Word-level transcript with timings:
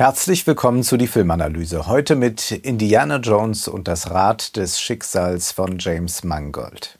Herzlich 0.00 0.46
willkommen 0.46 0.82
zu 0.82 0.96
die 0.96 1.06
Filmanalyse. 1.06 1.86
Heute 1.86 2.16
mit 2.16 2.52
Indiana 2.52 3.16
Jones 3.16 3.68
und 3.68 3.86
das 3.86 4.10
Rad 4.10 4.56
des 4.56 4.80
Schicksals 4.80 5.52
von 5.52 5.78
James 5.78 6.24
Mangold. 6.24 6.98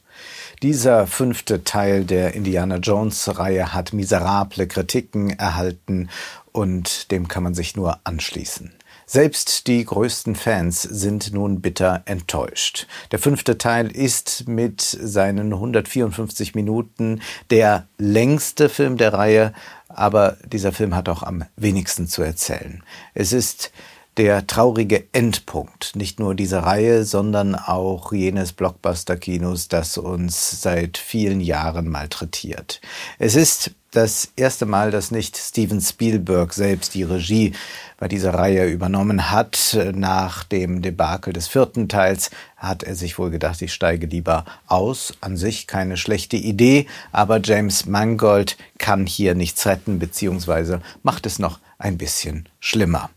Dieser 0.61 1.07
fünfte 1.07 1.63
Teil 1.63 2.05
der 2.05 2.35
Indiana 2.35 2.75
Jones-Reihe 2.75 3.73
hat 3.73 3.93
miserable 3.93 4.67
Kritiken 4.67 5.31
erhalten 5.31 6.11
und 6.51 7.09
dem 7.09 7.27
kann 7.27 7.41
man 7.41 7.55
sich 7.55 7.75
nur 7.75 7.97
anschließen. 8.03 8.71
Selbst 9.13 9.67
die 9.67 9.83
größten 9.83 10.37
Fans 10.37 10.83
sind 10.83 11.33
nun 11.33 11.59
bitter 11.59 12.01
enttäuscht. 12.05 12.87
Der 13.11 13.19
fünfte 13.19 13.57
Teil 13.57 13.91
ist 13.91 14.47
mit 14.47 14.79
seinen 14.79 15.51
154 15.51 16.55
Minuten 16.55 17.21
der 17.49 17.89
längste 17.97 18.69
Film 18.69 18.95
der 18.95 19.11
Reihe, 19.11 19.51
aber 19.89 20.37
dieser 20.45 20.71
Film 20.71 20.95
hat 20.95 21.09
auch 21.09 21.23
am 21.23 21.43
wenigsten 21.57 22.07
zu 22.07 22.21
erzählen. 22.21 22.85
Es 23.13 23.33
ist 23.33 23.73
der 24.15 24.47
traurige 24.47 25.05
Endpunkt 25.11 25.93
nicht 25.97 26.21
nur 26.21 26.33
dieser 26.33 26.59
Reihe, 26.59 27.03
sondern 27.03 27.55
auch 27.55 28.13
jenes 28.13 28.53
Blockbuster-Kinos, 28.53 29.67
das 29.67 29.97
uns 29.97 30.61
seit 30.61 30.97
vielen 30.97 31.41
Jahren 31.41 31.89
malträtiert. 31.89 32.79
Es 33.19 33.35
ist 33.35 33.71
das 33.91 34.31
erste 34.37 34.65
Mal, 34.65 34.89
dass 34.89 35.11
nicht 35.11 35.37
Steven 35.37 35.81
Spielberg 35.81 36.53
selbst 36.53 36.93
die 36.93 37.03
Regie 37.03 37.53
bei 37.97 38.07
dieser 38.07 38.33
Reihe 38.33 38.65
übernommen 38.67 39.31
hat. 39.31 39.77
Nach 39.93 40.45
dem 40.45 40.81
Debakel 40.81 41.33
des 41.33 41.49
vierten 41.49 41.89
Teils 41.89 42.31
hat 42.55 42.83
er 42.83 42.95
sich 42.95 43.19
wohl 43.19 43.31
gedacht, 43.31 43.61
ich 43.61 43.73
steige 43.73 44.07
lieber 44.07 44.45
aus. 44.65 45.13
An 45.19 45.35
sich 45.35 45.67
keine 45.67 45.97
schlechte 45.97 46.37
Idee, 46.37 46.87
aber 47.11 47.41
James 47.43 47.85
Mangold 47.85 48.57
kann 48.77 49.05
hier 49.05 49.35
nichts 49.35 49.65
retten, 49.65 49.99
beziehungsweise 49.99 50.81
macht 51.03 51.25
es 51.25 51.37
noch 51.37 51.59
ein 51.77 51.97
bisschen 51.97 52.47
schlimmer. 52.61 53.09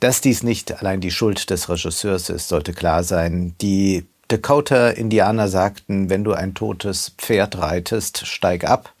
Dass 0.00 0.22
dies 0.22 0.42
nicht 0.42 0.78
allein 0.80 1.00
die 1.00 1.10
Schuld 1.10 1.50
des 1.50 1.68
Regisseurs 1.68 2.30
ist, 2.30 2.48
sollte 2.48 2.72
klar 2.72 3.04
sein. 3.04 3.54
Die 3.60 4.06
Dakota-Indianer 4.28 5.48
sagten, 5.48 6.08
wenn 6.08 6.24
du 6.24 6.32
ein 6.32 6.54
totes 6.54 7.12
Pferd 7.18 7.58
reitest, 7.58 8.26
steig 8.26 8.64
ab. 8.64 8.94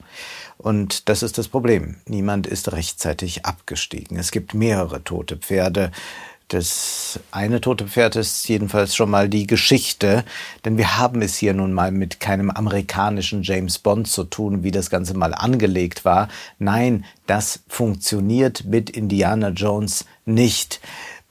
Und 0.56 1.08
das 1.08 1.22
ist 1.22 1.38
das 1.38 1.48
Problem. 1.48 1.96
Niemand 2.06 2.46
ist 2.46 2.72
rechtzeitig 2.72 3.44
abgestiegen. 3.44 4.18
Es 4.18 4.30
gibt 4.30 4.54
mehrere 4.54 5.02
tote 5.04 5.36
Pferde. 5.36 5.90
Das 6.48 7.18
eine 7.30 7.60
tote 7.60 7.88
Pferd 7.88 8.16
ist 8.16 8.46
jedenfalls 8.48 8.94
schon 8.94 9.08
mal 9.08 9.30
die 9.30 9.46
Geschichte, 9.46 10.24
denn 10.64 10.76
wir 10.76 10.98
haben 10.98 11.22
es 11.22 11.36
hier 11.36 11.54
nun 11.54 11.72
mal 11.72 11.90
mit 11.90 12.20
keinem 12.20 12.50
amerikanischen 12.50 13.42
James 13.42 13.78
Bond 13.78 14.08
zu 14.08 14.24
tun, 14.24 14.62
wie 14.62 14.70
das 14.70 14.90
Ganze 14.90 15.14
mal 15.14 15.34
angelegt 15.34 16.04
war. 16.04 16.28
Nein, 16.58 17.06
das 17.26 17.60
funktioniert 17.66 18.64
mit 18.66 18.90
Indiana 18.90 19.48
Jones 19.48 20.04
nicht. 20.26 20.80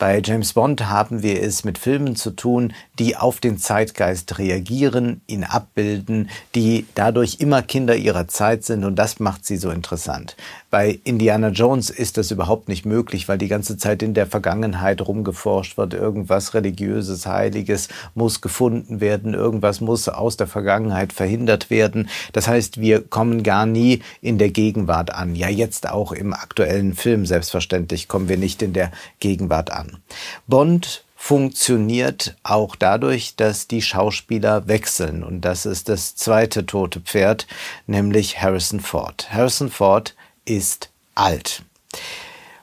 Bei 0.03 0.21
James 0.21 0.51
Bond 0.51 0.89
haben 0.89 1.23
wir 1.23 1.41
es 1.41 1.63
mit 1.63 1.77
Filmen 1.77 2.17
zu 2.17 2.31
tun, 2.31 2.73
die 2.99 3.15
auf 3.15 3.39
den 3.39 3.57
Zeitgeist 3.57 4.37
reagieren, 4.37 5.21
ihn 5.27 5.45
abbilden, 5.45 6.29
die 6.55 6.85
dadurch 6.93 7.37
immer 7.39 7.61
Kinder 7.61 7.95
ihrer 7.95 8.27
Zeit 8.27 8.65
sind 8.65 8.83
und 8.83 8.97
das 8.97 9.21
macht 9.21 9.45
sie 9.45 9.55
so 9.55 9.69
interessant. 9.69 10.35
Bei 10.73 10.99
Indiana 11.03 11.49
Jones 11.49 11.91
ist 11.91 12.17
das 12.17 12.31
überhaupt 12.31 12.67
nicht 12.67 12.83
möglich, 12.83 13.27
weil 13.27 13.37
die 13.37 13.47
ganze 13.47 13.77
Zeit 13.77 14.01
in 14.01 14.15
der 14.15 14.25
Vergangenheit 14.25 15.01
rumgeforscht 15.01 15.77
wird. 15.77 15.93
Irgendwas 15.93 16.55
religiöses, 16.55 17.27
heiliges 17.27 17.89
muss 18.15 18.41
gefunden 18.41 18.99
werden. 18.99 19.35
Irgendwas 19.35 19.81
muss 19.81 20.09
aus 20.09 20.35
der 20.35 20.47
Vergangenheit 20.47 21.13
verhindert 21.13 21.69
werden. 21.69 22.09
Das 22.31 22.47
heißt, 22.47 22.81
wir 22.81 23.03
kommen 23.03 23.43
gar 23.43 23.67
nie 23.67 24.01
in 24.19 24.39
der 24.39 24.49
Gegenwart 24.49 25.13
an. 25.13 25.35
Ja, 25.35 25.47
jetzt 25.47 25.87
auch 25.87 26.11
im 26.11 26.33
aktuellen 26.33 26.95
Film 26.95 27.27
selbstverständlich 27.27 28.07
kommen 28.07 28.27
wir 28.27 28.37
nicht 28.37 28.63
in 28.63 28.73
der 28.73 28.91
Gegenwart 29.19 29.71
an. 29.71 29.99
Bond 30.47 31.03
funktioniert 31.15 32.35
auch 32.41 32.75
dadurch, 32.75 33.35
dass 33.35 33.67
die 33.67 33.83
Schauspieler 33.83 34.67
wechseln. 34.67 35.23
Und 35.23 35.41
das 35.41 35.67
ist 35.67 35.87
das 35.87 36.15
zweite 36.15 36.65
tote 36.65 36.99
Pferd, 36.99 37.45
nämlich 37.85 38.41
Harrison 38.41 38.79
Ford. 38.79 39.27
Harrison 39.31 39.69
Ford 39.69 40.15
ist 40.45 40.89
alt. 41.15 41.63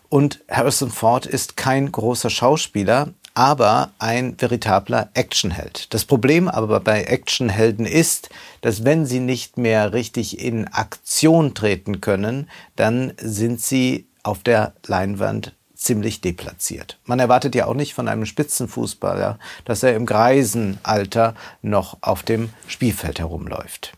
Und 0.08 0.40
Harrison 0.50 0.90
Ford 0.90 1.26
ist 1.26 1.56
kein 1.56 1.92
großer 1.92 2.30
Schauspieler, 2.30 3.10
aber 3.34 3.90
ein 3.98 4.34
veritabler 4.38 5.10
Actionheld. 5.14 5.94
Das 5.94 6.04
Problem 6.04 6.48
aber 6.48 6.80
bei 6.80 7.04
Actionhelden 7.04 7.86
ist, 7.86 8.28
dass 8.60 8.84
wenn 8.84 9.06
sie 9.06 9.20
nicht 9.20 9.56
mehr 9.56 9.92
richtig 9.92 10.40
in 10.40 10.66
Aktion 10.68 11.54
treten 11.54 12.00
können, 12.00 12.50
dann 12.76 13.12
sind 13.18 13.60
sie 13.60 14.06
auf 14.22 14.42
der 14.42 14.74
Leinwand 14.86 15.54
ziemlich 15.74 16.20
deplatziert. 16.20 16.98
Man 17.06 17.20
erwartet 17.20 17.54
ja 17.54 17.66
auch 17.66 17.74
nicht 17.74 17.94
von 17.94 18.08
einem 18.08 18.26
Spitzenfußballer, 18.26 19.38
dass 19.64 19.82
er 19.82 19.94
im 19.94 20.04
Greisenalter 20.04 21.34
noch 21.62 21.96
auf 22.02 22.22
dem 22.22 22.50
Spielfeld 22.66 23.18
herumläuft. 23.18 23.94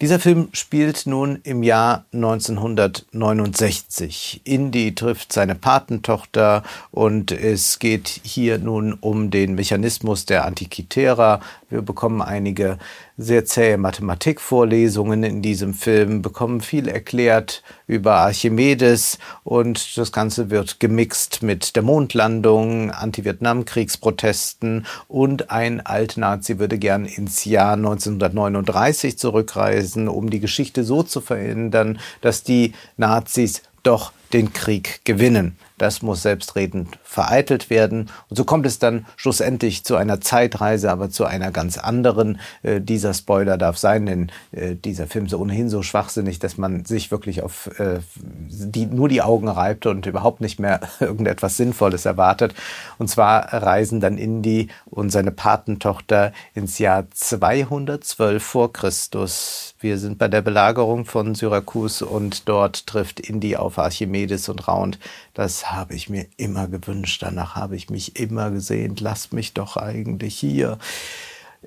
Dieser 0.00 0.18
Film 0.18 0.48
spielt 0.52 1.06
nun 1.06 1.40
im 1.42 1.62
Jahr 1.62 2.06
1969. 2.14 4.40
Indy 4.44 4.94
trifft 4.94 5.30
seine 5.30 5.54
Patentochter 5.54 6.62
und 6.90 7.32
es 7.32 7.78
geht 7.78 8.08
hier 8.08 8.56
nun 8.56 8.94
um 8.94 9.30
den 9.30 9.56
Mechanismus 9.56 10.24
der 10.24 10.46
Antiquitärer. 10.46 11.40
Wir 11.68 11.82
bekommen 11.82 12.22
einige 12.22 12.78
sehr 13.18 13.44
zähe 13.44 13.76
Mathematikvorlesungen 13.76 15.22
in 15.22 15.42
diesem 15.42 15.74
Film, 15.74 16.22
bekommen 16.22 16.62
viel 16.62 16.88
erklärt 16.88 17.62
über 17.86 18.14
Archimedes 18.14 19.18
und 19.44 19.98
das 19.98 20.10
Ganze 20.10 20.48
wird 20.48 20.80
gemixt 20.80 21.42
mit 21.42 21.76
der 21.76 21.82
Mondlandung, 21.82 22.90
Anti-Vietnam-Kriegsprotesten 22.90 24.86
und 25.06 25.50
ein 25.50 25.84
Alt-Nazi 25.84 26.58
würde 26.58 26.78
gern 26.78 27.04
ins 27.04 27.44
Jahr 27.44 27.74
1939 27.74 29.18
zurückreisen, 29.18 29.89
um 29.96 30.30
die 30.30 30.40
Geschichte 30.40 30.84
so 30.84 31.02
zu 31.02 31.20
verändern, 31.20 32.00
dass 32.20 32.42
die 32.42 32.74
Nazis 32.96 33.62
doch 33.82 34.12
den 34.32 34.52
Krieg 34.52 35.00
gewinnen. 35.04 35.56
Das 35.80 36.02
muss 36.02 36.20
selbstredend 36.20 36.98
vereitelt 37.02 37.70
werden. 37.70 38.10
Und 38.28 38.36
so 38.36 38.44
kommt 38.44 38.66
es 38.66 38.78
dann 38.78 39.06
schlussendlich 39.16 39.82
zu 39.82 39.96
einer 39.96 40.20
Zeitreise, 40.20 40.90
aber 40.90 41.08
zu 41.08 41.24
einer 41.24 41.50
ganz 41.52 41.78
anderen. 41.78 42.38
Äh, 42.62 42.82
dieser 42.82 43.14
Spoiler 43.14 43.56
darf 43.56 43.78
sein, 43.78 44.04
denn 44.04 44.30
äh, 44.52 44.74
dieser 44.74 45.06
Film 45.06 45.24
ist 45.24 45.32
ohnehin 45.32 45.70
so 45.70 45.82
schwachsinnig, 45.82 46.38
dass 46.38 46.58
man 46.58 46.84
sich 46.84 47.10
wirklich 47.10 47.42
auf 47.42 47.70
äh, 47.80 48.00
die, 48.18 48.84
nur 48.84 49.08
die 49.08 49.22
Augen 49.22 49.48
reibt 49.48 49.86
und 49.86 50.04
überhaupt 50.04 50.42
nicht 50.42 50.60
mehr 50.60 50.80
irgendetwas 51.00 51.56
Sinnvolles 51.56 52.04
erwartet. 52.04 52.52
Und 52.98 53.08
zwar 53.08 53.50
reisen 53.50 54.00
dann 54.00 54.18
Indy 54.18 54.68
und 54.84 55.08
seine 55.08 55.30
Patentochter 55.30 56.34
ins 56.54 56.78
Jahr 56.78 57.10
212 57.10 58.42
vor 58.42 58.70
Christus. 58.70 59.74
Wir 59.80 59.96
sind 59.96 60.18
bei 60.18 60.28
der 60.28 60.42
Belagerung 60.42 61.06
von 61.06 61.34
Syrakus 61.34 62.02
und 62.02 62.50
dort 62.50 62.86
trifft 62.86 63.18
Indy 63.18 63.56
auf 63.56 63.78
Archimedes 63.78 64.50
und 64.50 64.68
raunt. 64.68 64.98
Das 65.32 65.69
habe 65.72 65.94
ich 65.94 66.08
mir 66.08 66.26
immer 66.36 66.68
gewünscht, 66.68 67.22
danach 67.22 67.54
habe 67.54 67.76
ich 67.76 67.90
mich 67.90 68.16
immer 68.16 68.50
gesehnt, 68.50 69.00
lasst 69.00 69.32
mich 69.32 69.54
doch 69.54 69.76
eigentlich 69.76 70.36
hier. 70.38 70.78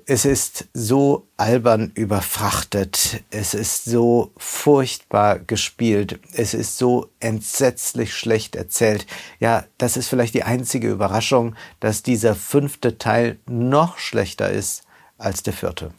Es 0.06 0.24
ist 0.24 0.66
so 0.74 1.28
albern 1.36 1.92
überfrachtet, 1.94 3.22
es 3.30 3.54
ist 3.54 3.84
so 3.84 4.32
furchtbar 4.36 5.38
gespielt, 5.38 6.18
es 6.32 6.52
ist 6.52 6.78
so 6.78 7.10
entsetzlich 7.20 8.12
schlecht 8.12 8.56
erzählt. 8.56 9.06
Ja, 9.38 9.64
das 9.78 9.96
ist 9.96 10.08
vielleicht 10.08 10.34
die 10.34 10.42
einzige 10.42 10.90
Überraschung, 10.90 11.54
dass 11.78 12.02
dieser 12.02 12.34
fünfte 12.34 12.98
Teil 12.98 13.38
noch 13.46 13.98
schlechter 13.98 14.50
ist 14.50 14.82
als 15.16 15.44
der 15.44 15.52
vierte. 15.52 15.94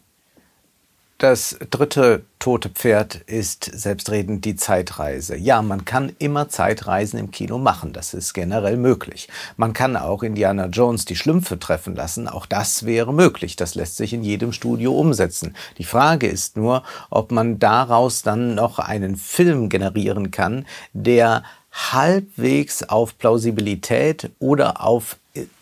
Das 1.17 1.57
dritte 1.69 2.25
tote 2.39 2.67
Pferd 2.67 3.15
ist 3.15 3.63
selbstredend 3.63 4.43
die 4.43 4.57
Zeitreise. 4.57 5.37
Ja, 5.37 5.61
man 5.61 5.85
kann 5.85 6.11
immer 6.19 6.49
Zeitreisen 6.49 7.17
im 7.17 7.31
Kino 7.31 7.57
machen, 7.57 7.93
das 7.93 8.13
ist 8.13 8.33
generell 8.33 8.75
möglich. 8.75 9.29
Man 9.55 9.71
kann 9.71 9.95
auch 9.95 10.23
Indiana 10.23 10.65
Jones 10.65 11.05
die 11.05 11.15
Schlümpfe 11.15 11.57
treffen 11.57 11.95
lassen, 11.95 12.27
auch 12.27 12.45
das 12.45 12.85
wäre 12.85 13.13
möglich. 13.13 13.55
Das 13.55 13.75
lässt 13.75 13.95
sich 13.95 14.11
in 14.11 14.23
jedem 14.23 14.51
Studio 14.51 14.93
umsetzen. 14.99 15.55
Die 15.77 15.85
Frage 15.85 16.27
ist 16.27 16.57
nur, 16.57 16.83
ob 17.09 17.31
man 17.31 17.59
daraus 17.59 18.21
dann 18.21 18.55
noch 18.55 18.77
einen 18.77 19.15
Film 19.15 19.69
generieren 19.69 20.31
kann, 20.31 20.65
der 20.91 21.43
halbwegs 21.71 22.83
auf 22.83 23.17
Plausibilität 23.17 24.31
oder 24.39 24.83
auf 24.83 25.15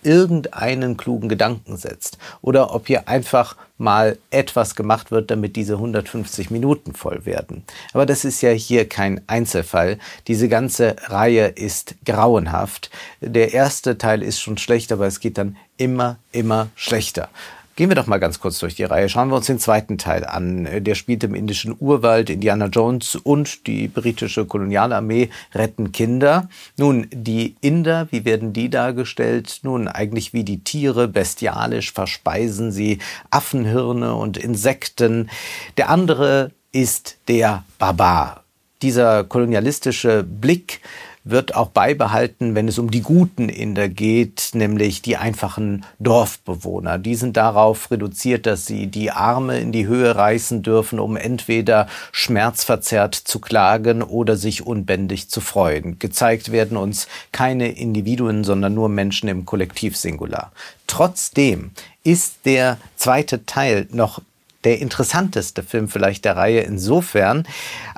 irgendeinen 0.04 0.98
klugen 0.98 1.30
Gedanken 1.30 1.78
setzt 1.78 2.18
oder 2.42 2.74
ob 2.74 2.88
hier 2.88 3.08
einfach 3.08 3.56
mal 3.84 4.18
etwas 4.32 4.76
gemacht 4.76 5.12
wird, 5.12 5.30
damit 5.30 5.56
diese 5.56 5.74
150 5.74 6.50
Minuten 6.50 6.94
voll 6.94 7.26
werden. 7.26 7.64
Aber 7.94 8.08
das 8.08 8.26
ist 8.26 8.42
ja 8.42 8.50
hier 8.50 8.90
kein 8.90 9.22
Einzelfall. 9.28 10.00
Diese 10.28 10.50
ganze 10.50 10.96
Reihe 11.04 11.48
ist 11.48 11.96
grauenhaft. 12.06 12.90
Der 13.22 13.54
erste 13.54 13.98
Teil 14.00 14.24
ist 14.24 14.40
schon 14.40 14.58
schlecht, 14.58 14.92
aber 14.92 15.06
es 15.06 15.20
geht 15.20 15.38
dann 15.38 15.58
immer, 15.78 16.18
immer 16.32 16.70
schlechter. 16.76 17.30
Gehen 17.76 17.90
wir 17.90 17.96
doch 17.96 18.06
mal 18.06 18.20
ganz 18.20 18.40
kurz 18.40 18.60
durch 18.60 18.76
die 18.76 18.84
Reihe. 18.84 19.10
Schauen 19.10 19.30
wir 19.30 19.36
uns 19.36 19.48
den 19.48 19.58
zweiten 19.58 19.98
Teil 19.98 20.26
an. 20.26 20.68
Der 20.84 20.94
spielt 20.94 21.24
im 21.24 21.34
indischen 21.34 21.76
Urwald. 21.80 22.30
Indiana 22.30 22.68
Jones 22.68 23.16
und 23.16 23.66
die 23.66 23.88
britische 23.88 24.46
Kolonialarmee 24.46 25.32
retten 25.56 25.92
Kinder. 25.92 26.50
Nun, 26.78 27.08
die 27.12 27.56
Inder, 27.62 28.08
wie 28.12 28.26
werden 28.26 28.54
die 28.54 28.70
dargestellt? 28.70 29.62
Nun, 29.64 29.88
eigentlich 29.88 30.34
wie 30.34 30.44
die 30.44 30.64
Tiere, 30.64 31.08
bestialisch 31.08 31.92
verspeisen 31.94 32.72
sie 32.72 33.00
Affenhirne 33.32 34.14
und 34.14 34.38
Insekten. 34.38 35.32
Der 35.78 35.90
andere 35.90 36.52
ist 36.72 37.18
der 37.28 37.64
Barbar. 37.80 38.44
Dieser 38.84 39.24
kolonialistische 39.24 40.24
Blick 40.24 40.80
wird 41.24 41.56
auch 41.56 41.70
beibehalten, 41.70 42.54
wenn 42.54 42.68
es 42.68 42.78
um 42.78 42.92
die 42.92 43.02
guten 43.02 43.48
Inder 43.48 43.88
geht, 43.88 44.52
nämlich 44.54 45.02
die 45.02 45.16
einfachen 45.16 45.86
Dorfbewohner. 46.00 46.98
Die 46.98 47.16
sind 47.16 47.38
darauf 47.38 47.92
reduziert, 47.92 48.46
dass 48.46 48.66
sie 48.66 48.88
die 48.88 49.12
Arme 49.12 49.60
in 49.60 49.72
die 49.72 49.88
Höhe 49.88 50.16
reißen 50.16 50.64
dürfen, 50.64 51.00
um 51.00 51.16
entweder 51.16 51.88
schmerzverzerrt 52.12 53.16
zu 53.16 53.40
klagen 53.40 54.02
oder 54.04 54.36
sich 54.36 54.66
unbändig 54.66 55.30
zu 55.30 55.40
freuen. 55.40 55.98
Gezeigt 56.00 56.52
werden 56.52 56.76
uns 56.76 57.08
keine 57.32 57.72
Individuen, 57.72 58.44
sondern 58.44 58.74
nur 58.74 58.90
Menschen 58.90 59.30
im 59.30 59.46
Kollektivsingular. 59.46 60.52
Trotzdem 60.88 61.72
ist 62.04 62.46
der 62.46 62.78
zweite 62.98 63.46
Teil 63.46 63.88
noch 63.92 64.22
der 64.66 64.80
interessanteste 64.80 65.64
Film 65.64 65.88
vielleicht 65.88 66.26
der 66.26 66.36
Reihe 66.36 66.62
insofern, 66.62 67.46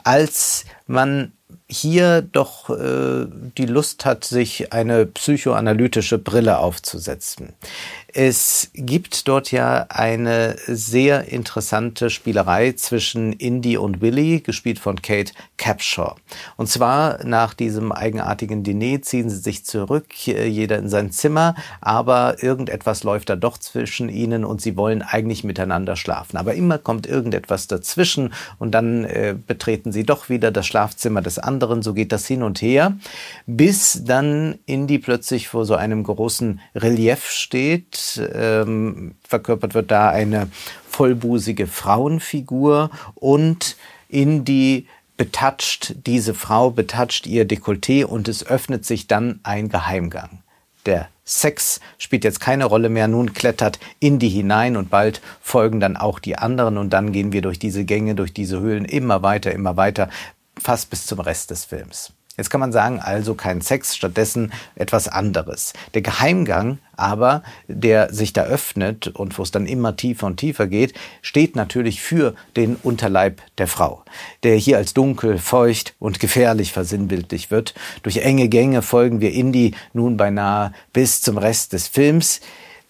als 0.03 0.65
man 0.87 1.31
hier 1.67 2.21
doch 2.21 2.69
äh, 2.69 3.25
die 3.57 3.65
Lust 3.65 4.05
hat, 4.05 4.23
sich 4.23 4.71
eine 4.71 5.05
psychoanalytische 5.05 6.17
Brille 6.17 6.59
aufzusetzen. 6.59 7.53
Es 8.17 8.69
gibt 8.73 9.27
dort 9.27 9.51
ja 9.51 9.87
eine 9.89 10.55
sehr 10.67 11.27
interessante 11.33 12.09
Spielerei 12.09 12.71
zwischen 12.71 13.33
Indy 13.33 13.75
und 13.75 13.99
Willy, 13.99 14.39
gespielt 14.39 14.79
von 14.79 15.01
Kate 15.01 15.33
Capshaw. 15.57 16.15
Und 16.55 16.69
zwar 16.69 17.25
nach 17.25 17.53
diesem 17.53 17.91
eigenartigen 17.91 18.63
Diner 18.63 19.01
ziehen 19.01 19.29
sie 19.29 19.35
sich 19.35 19.65
zurück, 19.65 20.05
jeder 20.25 20.77
in 20.77 20.87
sein 20.87 21.11
Zimmer, 21.11 21.55
aber 21.81 22.41
irgendetwas 22.41 23.03
läuft 23.03 23.29
da 23.29 23.35
doch 23.35 23.57
zwischen 23.57 24.07
ihnen 24.07 24.45
und 24.45 24.61
sie 24.61 24.77
wollen 24.77 25.01
eigentlich 25.01 25.43
miteinander 25.43 25.97
schlafen. 25.97 26.37
Aber 26.37 26.53
immer 26.53 26.77
kommt 26.77 27.07
irgendetwas 27.07 27.67
dazwischen 27.67 28.33
und 28.59 28.71
dann 28.71 29.03
äh, 29.03 29.35
betreten 29.45 29.91
sie 29.91 30.05
doch 30.05 30.29
wieder 30.29 30.51
das 30.51 30.67
Schlafzimmer 30.67 31.21
des 31.21 31.37
anderen. 31.37 31.81
So 31.81 31.93
geht 31.93 32.13
das 32.13 32.25
hin 32.25 32.43
und 32.43 32.61
her, 32.61 32.95
bis 33.45 34.05
dann 34.05 34.57
Indy 34.65 34.99
plötzlich 34.99 35.49
vor 35.49 35.65
so 35.65 35.75
einem 35.75 36.03
großen 36.03 36.61
Relief 36.75 37.29
steht 37.29 38.04
ähm, 38.33 39.15
verkörpert 39.27 39.73
wird 39.73 39.91
da 39.91 40.09
eine 40.09 40.49
vollbusige 40.89 41.67
Frauenfigur 41.67 42.89
und 43.15 43.75
in 44.09 44.45
die 44.45 44.87
betatscht 45.17 45.93
diese 46.05 46.33
Frau, 46.33 46.71
betatscht 46.71 47.25
ihr 47.27 47.47
Dekolleté 47.47 48.05
und 48.05 48.27
es 48.27 48.45
öffnet 48.45 48.85
sich 48.85 49.07
dann 49.07 49.39
ein 49.43 49.69
Geheimgang. 49.69 50.39
Der 50.85 51.09
Sex 51.23 51.79
spielt 51.97 52.23
jetzt 52.23 52.39
keine 52.39 52.65
Rolle 52.65 52.89
mehr, 52.89 53.07
nun 53.07 53.33
klettert 53.33 53.79
Indy 53.99 54.29
hinein 54.29 54.77
und 54.77 54.89
bald 54.89 55.21
folgen 55.41 55.79
dann 55.79 55.97
auch 55.97 56.19
die 56.19 56.37
anderen 56.37 56.77
und 56.77 56.91
dann 56.91 57.11
gehen 57.11 57.31
wir 57.31 57.41
durch 57.41 57.57
diese 57.57 57.85
Gänge, 57.85 58.13
durch 58.13 58.33
diese 58.33 58.59
Höhlen 58.59 58.85
immer 58.85 59.23
weiter, 59.23 59.51
immer 59.51 59.75
weiter, 59.77 60.09
fast 60.61 60.89
bis 60.89 61.07
zum 61.07 61.19
Rest 61.19 61.49
des 61.49 61.65
Films. 61.65 62.13
Jetzt 62.37 62.49
kann 62.49 62.59
man 62.59 62.71
sagen, 62.71 62.99
also 62.99 63.33
kein 63.33 63.61
Sex, 63.61 63.95
stattdessen 63.95 64.51
etwas 64.75 65.07
anderes. 65.07 65.73
Der 65.93 66.01
Geheimgang 66.01 66.79
aber, 66.97 67.43
der 67.67 68.13
sich 68.13 68.33
da 68.33 68.43
öffnet 68.43 69.07
und 69.07 69.37
wo 69.37 69.43
es 69.43 69.51
dann 69.51 69.65
immer 69.65 69.95
tiefer 69.95 70.27
und 70.27 70.37
tiefer 70.37 70.67
geht, 70.67 70.93
steht 71.21 71.55
natürlich 71.55 72.01
für 72.01 72.35
den 72.55 72.75
Unterleib 72.75 73.41
der 73.57 73.67
Frau, 73.67 74.03
der 74.43 74.55
hier 74.55 74.77
als 74.77 74.93
dunkel, 74.93 75.37
feucht 75.37 75.95
und 75.99 76.19
gefährlich 76.19 76.71
versinnbildlich 76.71 77.51
wird. 77.51 77.73
Durch 78.03 78.17
enge 78.17 78.49
Gänge 78.49 78.81
folgen 78.81 79.21
wir 79.21 79.31
Indie 79.31 79.73
nun 79.93 80.17
beinahe 80.17 80.73
bis 80.93 81.21
zum 81.21 81.37
Rest 81.37 81.73
des 81.73 81.87
Films. 81.87 82.41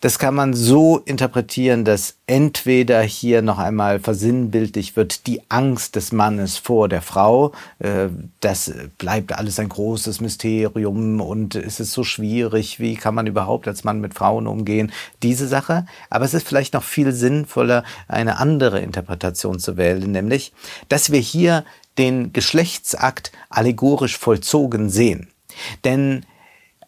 Das 0.05 0.19
kann 0.19 0.35
man 0.35 0.53
so 0.53 0.99
interpretieren, 0.99 1.83
dass 1.83 2.17
entweder 2.27 3.01
hier 3.01 3.41
noch 3.41 3.57
einmal 3.57 3.99
versinnbildlich 3.99 4.95
wird 4.95 5.25
die 5.25 5.41
Angst 5.49 5.95
des 5.95 6.11
Mannes 6.11 6.59
vor 6.59 6.87
der 6.87 7.01
Frau. 7.01 7.53
Äh, 7.79 8.09
das 8.39 8.71
bleibt 8.99 9.33
alles 9.33 9.57
ein 9.57 9.67
großes 9.67 10.21
Mysterium 10.21 11.21
und 11.21 11.55
es 11.55 11.79
ist 11.79 11.91
so 11.91 12.03
schwierig. 12.03 12.79
Wie 12.79 12.97
kann 12.97 13.15
man 13.15 13.25
überhaupt 13.25 13.67
als 13.67 13.83
Mann 13.83 13.99
mit 13.99 14.13
Frauen 14.13 14.45
umgehen? 14.45 14.91
Diese 15.23 15.47
Sache. 15.47 15.87
Aber 16.11 16.23
es 16.23 16.35
ist 16.35 16.47
vielleicht 16.47 16.75
noch 16.75 16.83
viel 16.83 17.11
sinnvoller, 17.11 17.83
eine 18.07 18.37
andere 18.37 18.81
Interpretation 18.81 19.57
zu 19.57 19.75
wählen, 19.75 20.11
nämlich, 20.11 20.53
dass 20.87 21.11
wir 21.11 21.19
hier 21.19 21.65
den 21.97 22.31
Geschlechtsakt 22.31 23.31
allegorisch 23.49 24.19
vollzogen 24.19 24.91
sehen. 24.91 25.29
Denn 25.83 26.27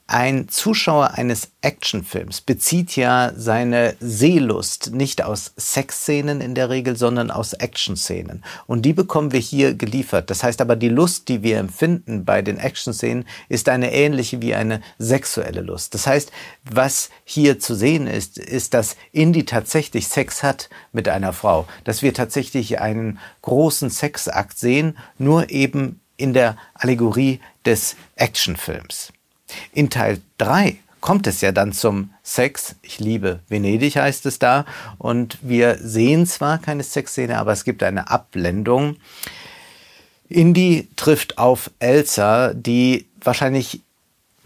ein 0.09 0.48
Zuschauer 0.48 1.15
eines 1.15 1.51
Actionfilms 1.59 2.39
bezieht 2.39 2.95
ja 2.95 3.33
seine 3.36 3.94
Sehlust 4.00 4.92
nicht 4.94 5.21
aus 5.21 5.51
Sexszenen 5.57 6.39
in 6.39 6.56
der 6.56 6.69
Regel, 6.69 6.95
sondern 6.95 7.30
aus 7.30 7.51
Actionszenen. 7.51 8.42
Und 8.68 8.83
die 8.83 8.94
bekommen 8.94 9.33
wir 9.33 9.42
hier 9.42 9.74
geliefert. 9.74 10.30
Das 10.30 10.44
heißt 10.44 10.62
aber, 10.62 10.77
die 10.77 10.88
Lust, 10.88 11.27
die 11.27 11.44
wir 11.44 11.57
empfinden 11.57 12.24
bei 12.24 12.42
den 12.42 12.57
Actionszenen, 12.57 13.25
ist 13.50 13.68
eine 13.68 13.92
ähnliche 13.92 14.42
wie 14.42 14.56
eine 14.56 14.81
sexuelle 14.98 15.59
Lust. 15.59 15.94
Das 15.94 16.07
heißt, 16.07 16.31
was 16.63 17.10
hier 17.25 17.60
zu 17.60 17.75
sehen 17.75 18.07
ist, 18.07 18.38
ist, 18.38 18.74
dass 18.74 18.95
Indy 19.12 19.44
tatsächlich 19.44 20.07
Sex 20.07 20.42
hat 20.42 20.69
mit 20.94 21.10
einer 21.10 21.33
Frau. 21.33 21.68
Dass 21.83 22.01
wir 22.01 22.13
tatsächlich 22.13 22.80
einen 22.80 23.19
großen 23.42 23.89
Sexakt 23.89 24.57
sehen, 24.57 24.98
nur 25.18 25.50
eben 25.50 26.00
in 26.15 26.33
der 26.33 26.56
Allegorie 26.75 27.42
des 27.65 27.98
Actionfilms. 28.15 29.12
In 29.73 29.89
Teil 29.89 30.19
3 30.38 30.77
kommt 31.01 31.27
es 31.27 31.41
ja 31.41 31.51
dann 31.51 31.71
zum 31.71 32.11
Sex. 32.23 32.75
Ich 32.81 32.99
liebe 32.99 33.39
Venedig 33.47 33.95
heißt 33.95 34.25
es 34.25 34.39
da. 34.39 34.65
Und 34.97 35.38
wir 35.41 35.77
sehen 35.79 36.25
zwar 36.25 36.57
keine 36.57 36.83
Sexszene, 36.83 37.38
aber 37.38 37.53
es 37.53 37.63
gibt 37.63 37.83
eine 37.83 38.09
Abblendung. 38.09 38.97
Indy 40.29 40.89
trifft 40.95 41.38
auf 41.38 41.71
Elsa, 41.79 42.53
die 42.53 43.07
wahrscheinlich 43.21 43.81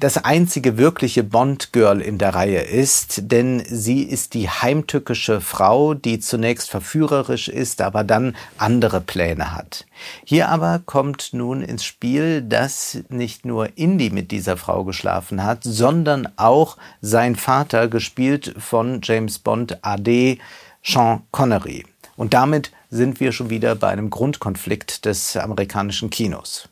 das 0.01 0.17
einzige 0.17 0.79
wirkliche 0.79 1.23
Bond-Girl 1.23 2.01
in 2.01 2.17
der 2.17 2.33
Reihe 2.33 2.61
ist, 2.61 3.31
denn 3.31 3.63
sie 3.69 4.01
ist 4.01 4.33
die 4.33 4.49
heimtückische 4.49 5.41
Frau, 5.41 5.93
die 5.93 6.19
zunächst 6.19 6.71
verführerisch 6.71 7.47
ist, 7.47 7.81
aber 7.81 8.03
dann 8.03 8.35
andere 8.57 8.99
Pläne 8.99 9.53
hat. 9.53 9.85
Hier 10.25 10.49
aber 10.49 10.81
kommt 10.83 11.33
nun 11.33 11.61
ins 11.61 11.85
Spiel, 11.85 12.41
dass 12.41 12.97
nicht 13.09 13.45
nur 13.45 13.77
Indy 13.77 14.09
mit 14.09 14.31
dieser 14.31 14.57
Frau 14.57 14.83
geschlafen 14.85 15.43
hat, 15.43 15.59
sondern 15.63 16.27
auch 16.35 16.77
sein 17.01 17.35
Vater, 17.35 17.87
gespielt 17.87 18.55
von 18.57 19.01
James 19.03 19.37
Bond 19.37 19.77
AD 19.83 20.39
Sean 20.83 21.21
Connery. 21.29 21.85
Und 22.17 22.33
damit 22.33 22.71
sind 22.89 23.19
wir 23.19 23.31
schon 23.31 23.51
wieder 23.51 23.75
bei 23.75 23.89
einem 23.89 24.09
Grundkonflikt 24.09 25.05
des 25.05 25.37
amerikanischen 25.37 26.09
Kinos. 26.09 26.70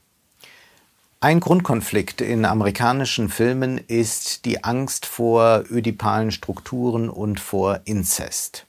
Ein 1.22 1.42
Grundkonflikt 1.42 2.22
in 2.22 2.46
amerikanischen 2.46 3.28
Filmen 3.28 3.78
ist 3.78 4.46
die 4.46 4.64
Angst 4.64 5.06
vor 5.06 5.66
ödipalen 5.70 6.32
Strukturen 6.32 7.10
und 7.10 7.42
vor 7.42 7.82
Inzest. 7.84 8.66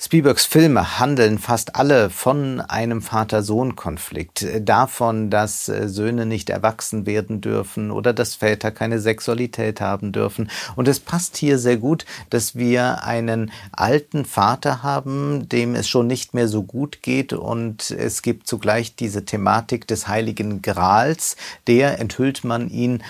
Spielbergs 0.00 0.46
Filme 0.46 1.00
handeln 1.00 1.40
fast 1.40 1.74
alle 1.74 2.08
von 2.08 2.60
einem 2.60 3.02
Vater-Sohn-Konflikt, 3.02 4.46
davon, 4.60 5.28
dass 5.28 5.68
äh, 5.68 5.88
Söhne 5.88 6.24
nicht 6.24 6.50
erwachsen 6.50 7.04
werden 7.04 7.40
dürfen 7.40 7.90
oder 7.90 8.12
dass 8.12 8.36
Väter 8.36 8.70
keine 8.70 9.00
Sexualität 9.00 9.80
haben 9.80 10.12
dürfen. 10.12 10.50
Und 10.76 10.86
es 10.86 11.00
passt 11.00 11.36
hier 11.36 11.58
sehr 11.58 11.78
gut, 11.78 12.04
dass 12.30 12.54
wir 12.54 13.02
einen 13.02 13.50
alten 13.72 14.24
Vater 14.24 14.84
haben, 14.84 15.48
dem 15.48 15.74
es 15.74 15.88
schon 15.88 16.06
nicht 16.06 16.32
mehr 16.32 16.46
so 16.46 16.62
gut 16.62 17.02
geht 17.02 17.32
und 17.32 17.90
es 17.90 18.22
gibt 18.22 18.46
zugleich 18.46 18.94
diese 18.94 19.24
Thematik 19.24 19.88
des 19.88 20.06
heiligen 20.06 20.62
Grals, 20.62 21.36
der 21.66 21.98
enthüllt 21.98 22.44
man 22.44 22.70
ihn 22.70 23.02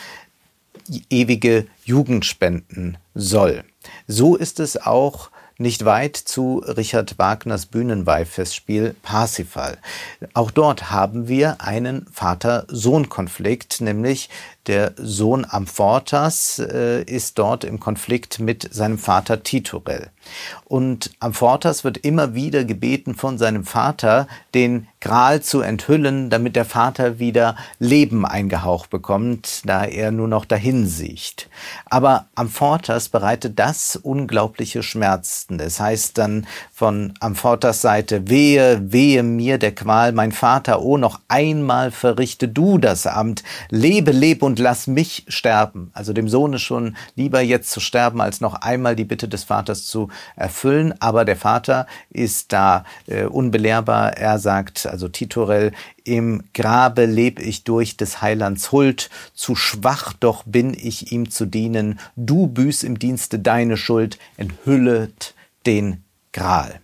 ewige 1.10 1.66
Jugend 1.84 2.24
spenden 2.24 2.96
soll. 3.14 3.64
So 4.06 4.36
ist 4.36 4.58
es 4.58 4.80
auch 4.80 5.30
nicht 5.58 5.84
weit 5.84 6.16
zu 6.16 6.58
Richard 6.58 7.18
Wagners 7.18 7.66
Bühnenweihfestspiel 7.66 8.94
Parsifal. 9.02 9.78
Auch 10.32 10.52
dort 10.52 10.90
haben 10.90 11.26
wir 11.26 11.60
einen 11.60 12.06
Vater-Sohn-Konflikt, 12.12 13.80
nämlich 13.80 14.30
der 14.68 14.92
Sohn 14.96 15.46
Amfortas 15.48 16.58
äh, 16.58 17.02
ist 17.02 17.38
dort 17.38 17.64
im 17.64 17.80
Konflikt 17.80 18.38
mit 18.38 18.72
seinem 18.72 18.98
Vater 18.98 19.42
Titurel. 19.42 20.10
Und 20.64 21.10
Amfortas 21.20 21.84
wird 21.84 21.96
immer 21.98 22.34
wieder 22.34 22.64
gebeten 22.64 23.14
von 23.14 23.38
seinem 23.38 23.64
Vater, 23.64 24.28
den 24.54 24.86
Gral 25.00 25.40
zu 25.40 25.60
enthüllen, 25.60 26.28
damit 26.28 26.56
der 26.56 26.64
Vater 26.64 27.18
wieder 27.18 27.56
Leben 27.78 28.26
eingehaucht 28.26 28.90
bekommt, 28.90 29.62
da 29.64 29.84
er 29.84 30.10
nur 30.10 30.28
noch 30.28 30.44
dahin 30.44 30.86
sieht. 30.86 31.48
Aber 31.86 32.26
Amfortas 32.34 33.08
bereitet 33.08 33.58
das 33.58 33.96
unglaubliche 33.96 34.82
Schmerzen. 34.82 35.60
Es 35.60 35.78
heißt 35.78 36.18
dann 36.18 36.46
von 36.72 37.14
Amfortas 37.20 37.80
Seite, 37.80 38.28
wehe, 38.28 38.92
wehe 38.92 39.22
mir 39.22 39.58
der 39.58 39.74
Qual, 39.74 40.12
mein 40.12 40.32
Vater, 40.32 40.82
oh, 40.82 40.98
noch 40.98 41.20
einmal 41.28 41.90
verrichte 41.92 42.48
du 42.48 42.78
das 42.78 43.06
Amt, 43.06 43.44
lebe, 43.70 44.10
lebe 44.10 44.44
und 44.44 44.57
lass 44.58 44.86
mich 44.86 45.24
sterben. 45.28 45.90
Also 45.94 46.12
dem 46.12 46.28
Sohne 46.28 46.58
schon 46.58 46.96
lieber 47.14 47.40
jetzt 47.40 47.70
zu 47.70 47.80
sterben, 47.80 48.20
als 48.20 48.40
noch 48.40 48.54
einmal 48.54 48.96
die 48.96 49.04
Bitte 49.04 49.28
des 49.28 49.44
Vaters 49.44 49.86
zu 49.86 50.08
erfüllen. 50.36 50.94
Aber 51.00 51.24
der 51.24 51.36
Vater 51.36 51.86
ist 52.10 52.52
da 52.52 52.84
äh, 53.06 53.24
unbelehrbar. 53.24 54.16
Er 54.16 54.38
sagt, 54.38 54.86
also 54.86 55.08
Titorell, 55.08 55.72
im 56.04 56.44
Grabe 56.54 57.04
leb 57.04 57.38
ich 57.38 57.64
durch 57.64 57.96
des 57.96 58.22
Heilands 58.22 58.72
Huld, 58.72 59.10
zu 59.34 59.54
schwach 59.54 60.12
doch 60.12 60.42
bin 60.44 60.74
ich 60.74 61.12
ihm 61.12 61.30
zu 61.30 61.46
dienen, 61.46 62.00
du 62.16 62.46
büß 62.46 62.82
im 62.82 62.98
Dienste 62.98 63.38
deine 63.38 63.76
Schuld, 63.76 64.18
enthüllet 64.36 65.34
den 65.66 66.02
Gral. 66.32 66.80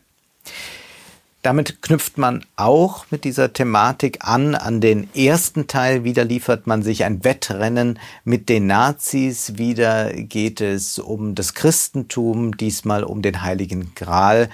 Damit 1.45 1.83
knüpft 1.83 2.17
man 2.17 2.43
auch 2.57 3.05
mit 3.11 3.25
dieser 3.25 3.53
Thematik 3.53 4.27
an. 4.27 4.55
An 4.55 4.81
den 4.81 5.15
ersten 5.15 5.67
Teil 5.67 6.03
wieder 6.03 6.25
liefert 6.25 6.67
man 6.67 6.83
sich 6.83 7.05
ein 7.05 7.23
Wettrennen 7.23 7.99
mit 8.25 8.49
den 8.49 8.67
Nazis. 8.67 9.59
Wieder 9.59 10.15
geht 10.15 10.63
es 10.63 10.99
um 10.99 11.35
das 11.35 11.53
Christentum, 11.53 12.57
diesmal 12.57 13.05
um 13.05 13.21
den 13.21 13.43
Heiligen 13.43 13.95
Gral. 13.95 14.49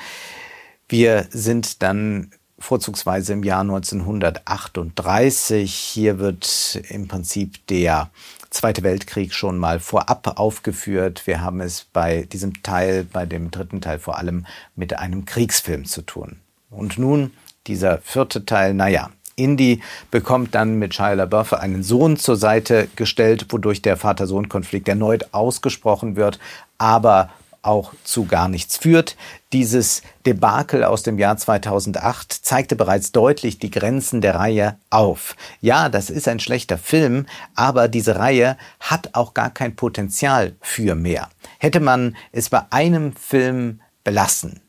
Wir 0.88 1.28
sind 1.30 1.80
dann 1.80 2.32
vorzugsweise 2.58 3.34
im 3.34 3.44
Jahr 3.44 3.60
1938. 3.60 5.72
Hier 5.72 6.18
wird 6.18 6.82
im 6.88 7.06
Prinzip 7.06 7.64
der 7.68 8.10
Zweite 8.50 8.82
Weltkrieg 8.82 9.32
schon 9.32 9.58
mal 9.58 9.78
vorab 9.78 10.40
aufgeführt. 10.40 11.28
Wir 11.28 11.40
haben 11.40 11.60
es 11.60 11.84
bei 11.84 12.22
diesem 12.22 12.64
Teil, 12.64 13.04
bei 13.04 13.26
dem 13.26 13.52
dritten 13.52 13.80
Teil 13.80 14.00
vor 14.00 14.18
allem 14.18 14.44
mit 14.74 14.98
einem 14.98 15.24
Kriegsfilm 15.24 15.84
zu 15.84 16.02
tun. 16.02 16.40
Und 16.70 16.98
nun 16.98 17.32
dieser 17.66 17.98
vierte 17.98 18.44
Teil, 18.46 18.74
naja, 18.74 19.10
Indy 19.36 19.82
bekommt 20.10 20.54
dann 20.54 20.78
mit 20.78 20.94
Shia 20.94 21.14
LaBeouf 21.14 21.54
einen 21.54 21.82
Sohn 21.82 22.16
zur 22.16 22.36
Seite 22.36 22.88
gestellt, 22.96 23.46
wodurch 23.50 23.82
der 23.82 23.96
Vater-Sohn-Konflikt 23.96 24.88
erneut 24.88 25.32
ausgesprochen 25.32 26.16
wird, 26.16 26.38
aber 26.78 27.30
auch 27.62 27.92
zu 28.04 28.24
gar 28.24 28.48
nichts 28.48 28.76
führt. 28.76 29.16
Dieses 29.52 30.02
Debakel 30.24 30.84
aus 30.84 31.02
dem 31.02 31.18
Jahr 31.18 31.36
2008 31.36 32.32
zeigte 32.32 32.76
bereits 32.76 33.12
deutlich 33.12 33.58
die 33.58 33.70
Grenzen 33.70 34.20
der 34.20 34.36
Reihe 34.36 34.76
auf. 34.88 35.36
Ja, 35.60 35.88
das 35.88 36.08
ist 36.10 36.28
ein 36.28 36.40
schlechter 36.40 36.78
Film, 36.78 37.26
aber 37.54 37.88
diese 37.88 38.16
Reihe 38.16 38.56
hat 38.78 39.10
auch 39.12 39.34
gar 39.34 39.50
kein 39.50 39.76
Potenzial 39.76 40.56
für 40.60 40.94
mehr. 40.94 41.28
Hätte 41.58 41.80
man 41.80 42.16
es 42.32 42.48
bei 42.48 42.62
einem 42.70 43.14
Film 43.14 43.80
belassen, 44.04 44.60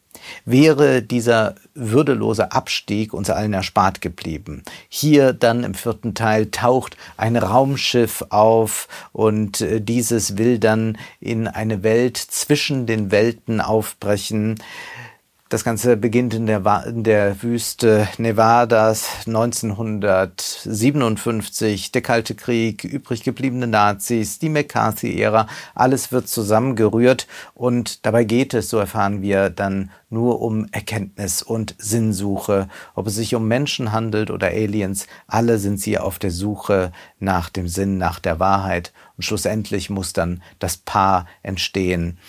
wäre 0.46 1.01
dieser 1.01 1.56
würdelose 1.74 2.51
Abstieg 2.51 3.13
uns 3.13 3.30
allen 3.30 3.54
erspart 3.54 4.01
geblieben. 4.01 4.63
Hier 4.90 5.34
dann 5.34 5.63
im 5.63 5.74
vierten 5.74 6.13
Teil 6.13 6.51
taucht 6.51 6.98
ein 7.18 7.36
Raumschiff 7.36 8.25
auf 8.30 8.88
und 9.12 9.62
äh, 9.62 9.82
dieses 9.82 10.38
will 10.38 10.60
dann 10.60 10.98
in 11.20 11.48
eine 11.48 11.84
Welt 11.84 12.18
zwischen 12.18 12.86
den 12.86 13.12
Welten 13.12 13.62
aufbrechen. 13.62 14.56
Das 15.51 15.63
Ganze 15.65 15.98
beginnt 15.98 16.34
in 16.34 16.46
der, 16.46 16.86
in 16.88 17.03
der 17.03 17.43
Wüste 17.43 18.08
Nevadas 18.17 19.10
1957, 19.27 21.91
der 21.91 22.01
Kalte 22.01 22.36
Krieg, 22.36 22.86
übrig 22.86 23.22
gebliebene 23.22 23.67
Nazis, 23.67 24.39
die 24.39 24.48
McCarthy-Ära, 24.48 25.48
alles 25.75 26.13
wird 26.13 26.29
zusammengerührt 26.29 27.27
und 27.53 28.05
dabei 28.05 28.24
geht 28.24 28.53
es, 28.53 28.70
so 28.70 28.77
erfahren 28.77 29.22
wir, 29.22 29.50
dann 29.50 29.91
nur 30.10 30.41
um 30.41 30.67
Erkenntnis 30.72 31.43
und 31.43 31.75
Sinnsuche. 31.77 32.70
Ob 32.96 33.08
es 33.08 33.15
sich 33.15 33.36
um 33.36 33.46
Menschen 33.46 33.91
handelt 33.91 34.31
oder 34.31 34.48
Aliens, 34.48 35.05
alle 35.27 35.58
sind 35.58 35.81
sie 35.81 35.98
auf 35.98 36.17
der 36.17 36.31
Suche 36.31 36.93
nach 37.20 37.50
dem 37.50 37.67
Sinn, 37.67 37.98
nach 37.98 38.20
der 38.20 38.39
Wahrheit 38.39 38.93
und 39.17 39.24
schlussendlich 39.24 39.89
muss 39.89 40.13
dann 40.13 40.41
das 40.60 40.77
Paar 40.77 41.27
entstehen. 41.43 42.20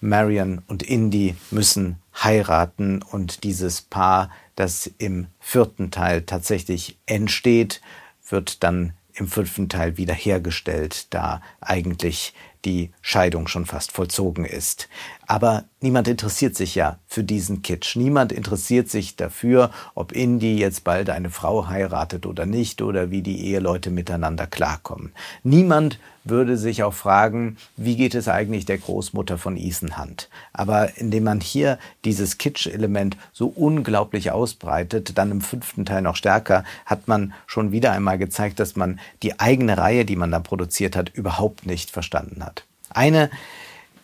Marion 0.00 0.62
und 0.68 0.84
Indy 0.84 1.34
müssen 1.50 1.96
heiraten 2.24 3.02
und 3.02 3.44
dieses 3.44 3.82
Paar, 3.82 4.30
das 4.56 4.90
im 4.98 5.26
vierten 5.40 5.90
Teil 5.90 6.22
tatsächlich 6.22 6.98
entsteht, 7.06 7.80
wird 8.28 8.62
dann 8.62 8.92
im 9.14 9.28
fünften 9.28 9.68
Teil 9.68 9.96
wiederhergestellt, 9.96 11.12
da 11.12 11.42
eigentlich 11.60 12.34
die 12.64 12.92
Scheidung 13.02 13.46
schon 13.48 13.66
fast 13.66 13.92
vollzogen 13.92 14.44
ist. 14.44 14.88
Aber 15.32 15.64
niemand 15.80 16.08
interessiert 16.08 16.56
sich 16.56 16.74
ja 16.74 16.98
für 17.06 17.24
diesen 17.24 17.62
Kitsch. 17.62 17.96
Niemand 17.96 18.32
interessiert 18.32 18.90
sich 18.90 19.16
dafür, 19.16 19.70
ob 19.94 20.12
Indy 20.12 20.58
jetzt 20.58 20.84
bald 20.84 21.08
eine 21.08 21.30
Frau 21.30 21.68
heiratet 21.68 22.26
oder 22.26 22.44
nicht 22.44 22.82
oder 22.82 23.10
wie 23.10 23.22
die 23.22 23.46
Eheleute 23.46 23.88
miteinander 23.88 24.46
klarkommen. 24.46 25.12
Niemand 25.42 25.98
würde 26.24 26.58
sich 26.58 26.82
auch 26.82 26.92
fragen, 26.92 27.56
wie 27.78 27.96
geht 27.96 28.14
es 28.14 28.28
eigentlich 28.28 28.66
der 28.66 28.76
Großmutter 28.76 29.38
von 29.38 29.56
Ethan 29.56 29.96
Hunt? 29.96 30.28
Aber 30.52 30.98
indem 30.98 31.24
man 31.24 31.40
hier 31.40 31.78
dieses 32.04 32.36
Kitsch-Element 32.36 33.16
so 33.32 33.46
unglaublich 33.46 34.32
ausbreitet, 34.32 35.16
dann 35.16 35.30
im 35.30 35.40
fünften 35.40 35.86
Teil 35.86 36.02
noch 36.02 36.16
stärker, 36.16 36.62
hat 36.84 37.08
man 37.08 37.32
schon 37.46 37.72
wieder 37.72 37.92
einmal 37.92 38.18
gezeigt, 38.18 38.60
dass 38.60 38.76
man 38.76 39.00
die 39.22 39.40
eigene 39.40 39.78
Reihe, 39.78 40.04
die 40.04 40.16
man 40.16 40.30
da 40.30 40.40
produziert 40.40 40.94
hat, 40.94 41.08
überhaupt 41.08 41.64
nicht 41.64 41.90
verstanden 41.90 42.44
hat. 42.44 42.66
Eine 42.90 43.30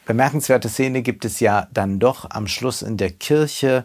bemerkenswerte 0.08 0.70
Szene 0.70 1.02
gibt 1.02 1.26
es 1.26 1.38
ja 1.38 1.68
dann 1.70 1.98
doch 1.98 2.30
am 2.30 2.48
Schluss 2.48 2.80
in 2.80 2.96
der 2.96 3.10
Kirche. 3.10 3.84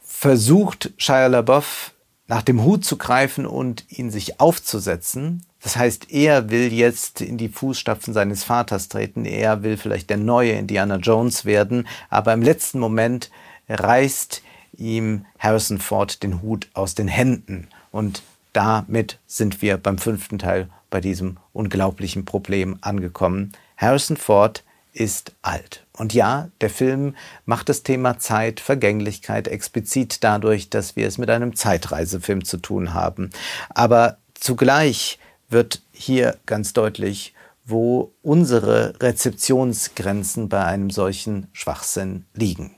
Versucht 0.00 0.94
Shia 0.96 1.26
LaBeouf 1.26 1.92
nach 2.26 2.40
dem 2.40 2.64
Hut 2.64 2.86
zu 2.86 2.96
greifen 2.96 3.44
und 3.44 3.84
ihn 3.90 4.10
sich 4.10 4.40
aufzusetzen. 4.40 5.44
Das 5.62 5.76
heißt, 5.76 6.10
er 6.10 6.48
will 6.48 6.72
jetzt 6.72 7.20
in 7.20 7.36
die 7.36 7.50
Fußstapfen 7.50 8.14
seines 8.14 8.44
Vaters 8.44 8.88
treten. 8.88 9.26
Er 9.26 9.62
will 9.62 9.76
vielleicht 9.76 10.08
der 10.08 10.16
neue 10.16 10.52
Indiana 10.52 10.96
Jones 10.96 11.44
werden. 11.44 11.86
Aber 12.08 12.32
im 12.32 12.40
letzten 12.40 12.78
Moment 12.78 13.30
reißt 13.68 14.40
ihm 14.78 15.26
Harrison 15.38 15.80
Ford 15.80 16.22
den 16.22 16.40
Hut 16.40 16.70
aus 16.72 16.94
den 16.94 17.08
Händen. 17.08 17.68
Und 17.92 18.22
damit 18.54 19.18
sind 19.26 19.60
wir 19.60 19.76
beim 19.76 19.98
fünften 19.98 20.38
Teil 20.38 20.70
bei 20.88 21.02
diesem 21.02 21.36
unglaublichen 21.52 22.24
Problem 22.24 22.78
angekommen. 22.80 23.52
Harrison 23.76 24.16
Ford 24.16 24.64
ist 24.92 25.32
alt. 25.42 25.86
Und 25.96 26.14
ja, 26.14 26.48
der 26.60 26.70
Film 26.70 27.16
macht 27.44 27.68
das 27.68 27.82
Thema 27.82 28.18
Zeit, 28.18 28.60
Vergänglichkeit 28.60 29.48
explizit 29.48 30.24
dadurch, 30.24 30.70
dass 30.70 30.96
wir 30.96 31.06
es 31.06 31.18
mit 31.18 31.30
einem 31.30 31.54
Zeitreisefilm 31.54 32.44
zu 32.44 32.56
tun 32.56 32.94
haben. 32.94 33.30
Aber 33.70 34.18
zugleich 34.34 35.18
wird 35.48 35.82
hier 35.92 36.38
ganz 36.46 36.72
deutlich, 36.72 37.34
wo 37.64 38.12
unsere 38.22 38.94
Rezeptionsgrenzen 39.00 40.48
bei 40.48 40.64
einem 40.64 40.90
solchen 40.90 41.48
Schwachsinn 41.52 42.24
liegen. 42.34 42.74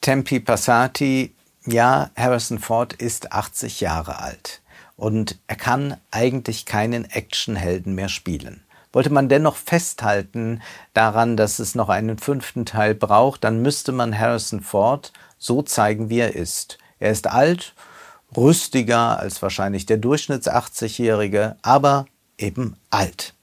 Tempi 0.00 0.40
Passati, 0.40 1.34
ja, 1.66 2.10
Harrison 2.16 2.58
Ford 2.58 2.92
ist 2.92 3.32
80 3.32 3.80
Jahre 3.80 4.20
alt 4.20 4.60
und 4.96 5.38
er 5.46 5.56
kann 5.56 5.96
eigentlich 6.10 6.64
keinen 6.64 7.04
Actionhelden 7.04 7.94
mehr 7.94 8.08
spielen. 8.08 8.62
Wollte 8.96 9.12
man 9.12 9.28
dennoch 9.28 9.56
festhalten 9.56 10.62
daran, 10.94 11.36
dass 11.36 11.58
es 11.58 11.74
noch 11.74 11.90
einen 11.90 12.16
fünften 12.16 12.64
Teil 12.64 12.94
braucht, 12.94 13.44
dann 13.44 13.60
müsste 13.60 13.92
man 13.92 14.18
Harrison 14.18 14.62
Ford 14.62 15.12
so 15.36 15.60
zeigen, 15.60 16.08
wie 16.08 16.20
er 16.20 16.34
ist. 16.34 16.78
Er 16.98 17.10
ist 17.10 17.26
alt, 17.26 17.74
rüstiger 18.34 19.18
als 19.18 19.42
wahrscheinlich 19.42 19.84
der 19.84 19.98
Durchschnitts 19.98 20.48
80-Jährige, 20.48 21.56
aber 21.60 22.06
eben 22.38 22.76
alt. 22.88 23.34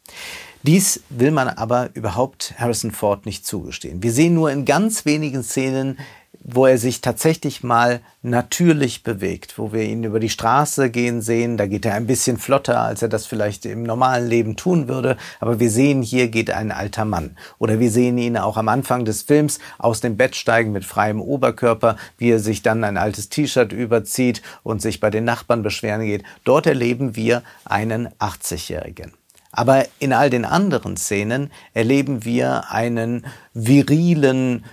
Dies 0.63 1.03
will 1.10 1.29
man 1.29 1.50
aber 1.50 1.91
überhaupt 1.93 2.55
Harrison 2.57 2.89
Ford 2.89 3.27
nicht 3.27 3.45
zugestehen. 3.45 4.01
Wir 4.01 4.12
sehen 4.12 4.33
nur 4.33 4.50
in 4.50 4.65
ganz 4.65 5.05
wenigen 5.05 5.43
Szenen 5.43 6.00
wo 6.43 6.65
er 6.65 6.77
sich 6.77 7.01
tatsächlich 7.01 7.63
mal 7.63 8.01
natürlich 8.21 9.03
bewegt, 9.03 9.57
wo 9.57 9.71
wir 9.71 9.83
ihn 9.83 10.03
über 10.03 10.19
die 10.19 10.29
Straße 10.29 10.89
gehen 10.89 11.21
sehen. 11.21 11.57
Da 11.57 11.67
geht 11.67 11.85
er 11.85 11.95
ein 11.95 12.07
bisschen 12.07 12.38
flotter, 12.38 12.81
als 12.81 13.01
er 13.01 13.09
das 13.09 13.25
vielleicht 13.25 13.65
im 13.65 13.83
normalen 13.83 14.27
Leben 14.27 14.55
tun 14.55 14.88
würde. 14.88 15.17
Aber 15.39 15.59
wir 15.59 15.69
sehen, 15.69 16.01
hier 16.01 16.27
geht 16.27 16.51
ein 16.51 16.71
alter 16.71 17.05
Mann. 17.05 17.38
Oder 17.59 17.79
wir 17.79 17.91
sehen 17.91 18.17
ihn 18.17 18.38
auch 18.38 18.57
am 18.57 18.69
Anfang 18.69 19.05
des 19.05 19.23
Films 19.23 19.59
aus 19.77 20.01
dem 20.01 20.17
Bett 20.17 20.35
steigen 20.35 20.71
mit 20.71 20.85
freiem 20.85 21.21
Oberkörper, 21.21 21.97
wie 22.17 22.31
er 22.31 22.39
sich 22.39 22.62
dann 22.62 22.83
ein 22.83 22.97
altes 22.97 23.29
T-Shirt 23.29 23.71
überzieht 23.71 24.41
und 24.63 24.81
sich 24.81 25.00
bei 25.00 25.09
den 25.09 25.23
Nachbarn 25.23 25.63
beschweren 25.63 26.05
geht. 26.05 26.23
Dort 26.43 26.67
erleben 26.67 27.15
wir 27.15 27.43
einen 27.65 28.09
80-Jährigen. 28.19 29.13
Aber 29.55 29.85
in 30.00 30.13
all 30.13 30.31
den 30.31 30.45
anderen 30.45 30.97
Szenen 30.97 31.51
erleben 31.75 32.25
wir 32.25 32.71
einen 32.71 33.23
virilen, 33.53 34.65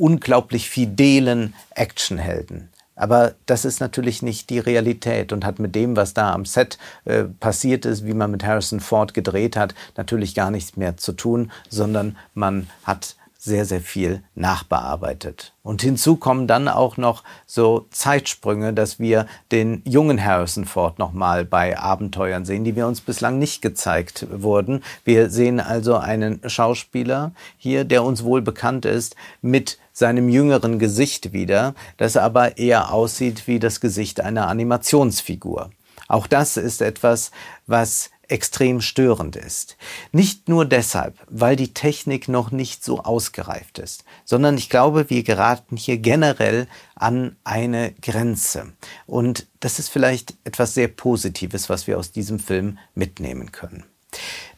unglaublich 0.00 0.70
fidelen 0.70 1.54
Actionhelden. 1.74 2.70
Aber 2.96 3.34
das 3.46 3.64
ist 3.64 3.80
natürlich 3.80 4.20
nicht 4.20 4.50
die 4.50 4.58
Realität 4.58 5.32
und 5.32 5.44
hat 5.44 5.58
mit 5.58 5.74
dem, 5.74 5.96
was 5.96 6.12
da 6.12 6.34
am 6.34 6.44
Set 6.44 6.78
äh, 7.06 7.24
passiert 7.24 7.86
ist, 7.86 8.04
wie 8.04 8.12
man 8.12 8.30
mit 8.30 8.44
Harrison 8.44 8.80
Ford 8.80 9.14
gedreht 9.14 9.56
hat, 9.56 9.74
natürlich 9.96 10.34
gar 10.34 10.50
nichts 10.50 10.76
mehr 10.76 10.98
zu 10.98 11.12
tun, 11.12 11.50
sondern 11.70 12.16
man 12.34 12.68
hat 12.84 13.16
sehr, 13.42 13.64
sehr 13.64 13.80
viel 13.80 14.22
nachbearbeitet. 14.34 15.54
Und 15.62 15.80
hinzu 15.80 16.16
kommen 16.16 16.46
dann 16.46 16.68
auch 16.68 16.98
noch 16.98 17.24
so 17.46 17.86
Zeitsprünge, 17.90 18.74
dass 18.74 18.98
wir 18.98 19.26
den 19.50 19.80
jungen 19.86 20.22
Harrison 20.22 20.66
Ford 20.66 20.98
nochmal 20.98 21.46
bei 21.46 21.78
Abenteuern 21.78 22.44
sehen, 22.44 22.64
die 22.64 22.76
wir 22.76 22.86
uns 22.86 23.00
bislang 23.00 23.38
nicht 23.38 23.62
gezeigt 23.62 24.26
wurden. 24.30 24.84
Wir 25.04 25.30
sehen 25.30 25.58
also 25.58 25.96
einen 25.96 26.42
Schauspieler 26.50 27.32
hier, 27.56 27.84
der 27.84 28.04
uns 28.04 28.24
wohl 28.24 28.42
bekannt 28.42 28.84
ist, 28.84 29.16
mit 29.40 29.78
seinem 29.94 30.28
jüngeren 30.28 30.78
Gesicht 30.78 31.32
wieder, 31.32 31.74
das 31.96 32.18
aber 32.18 32.58
eher 32.58 32.92
aussieht 32.92 33.46
wie 33.46 33.58
das 33.58 33.80
Gesicht 33.80 34.20
einer 34.20 34.48
Animationsfigur. 34.48 35.70
Auch 36.08 36.26
das 36.26 36.58
ist 36.58 36.82
etwas, 36.82 37.30
was 37.66 38.10
extrem 38.30 38.80
störend 38.80 39.36
ist. 39.36 39.76
Nicht 40.12 40.48
nur 40.48 40.64
deshalb, 40.64 41.18
weil 41.28 41.56
die 41.56 41.74
Technik 41.74 42.28
noch 42.28 42.50
nicht 42.50 42.84
so 42.84 43.00
ausgereift 43.00 43.78
ist, 43.78 44.04
sondern 44.24 44.56
ich 44.56 44.70
glaube, 44.70 45.10
wir 45.10 45.22
geraten 45.22 45.76
hier 45.76 45.98
generell 45.98 46.66
an 46.94 47.36
eine 47.44 47.92
Grenze. 48.02 48.72
Und 49.06 49.46
das 49.60 49.78
ist 49.78 49.88
vielleicht 49.88 50.34
etwas 50.44 50.74
sehr 50.74 50.88
Positives, 50.88 51.68
was 51.68 51.86
wir 51.86 51.98
aus 51.98 52.12
diesem 52.12 52.38
Film 52.38 52.78
mitnehmen 52.94 53.52
können. 53.52 53.84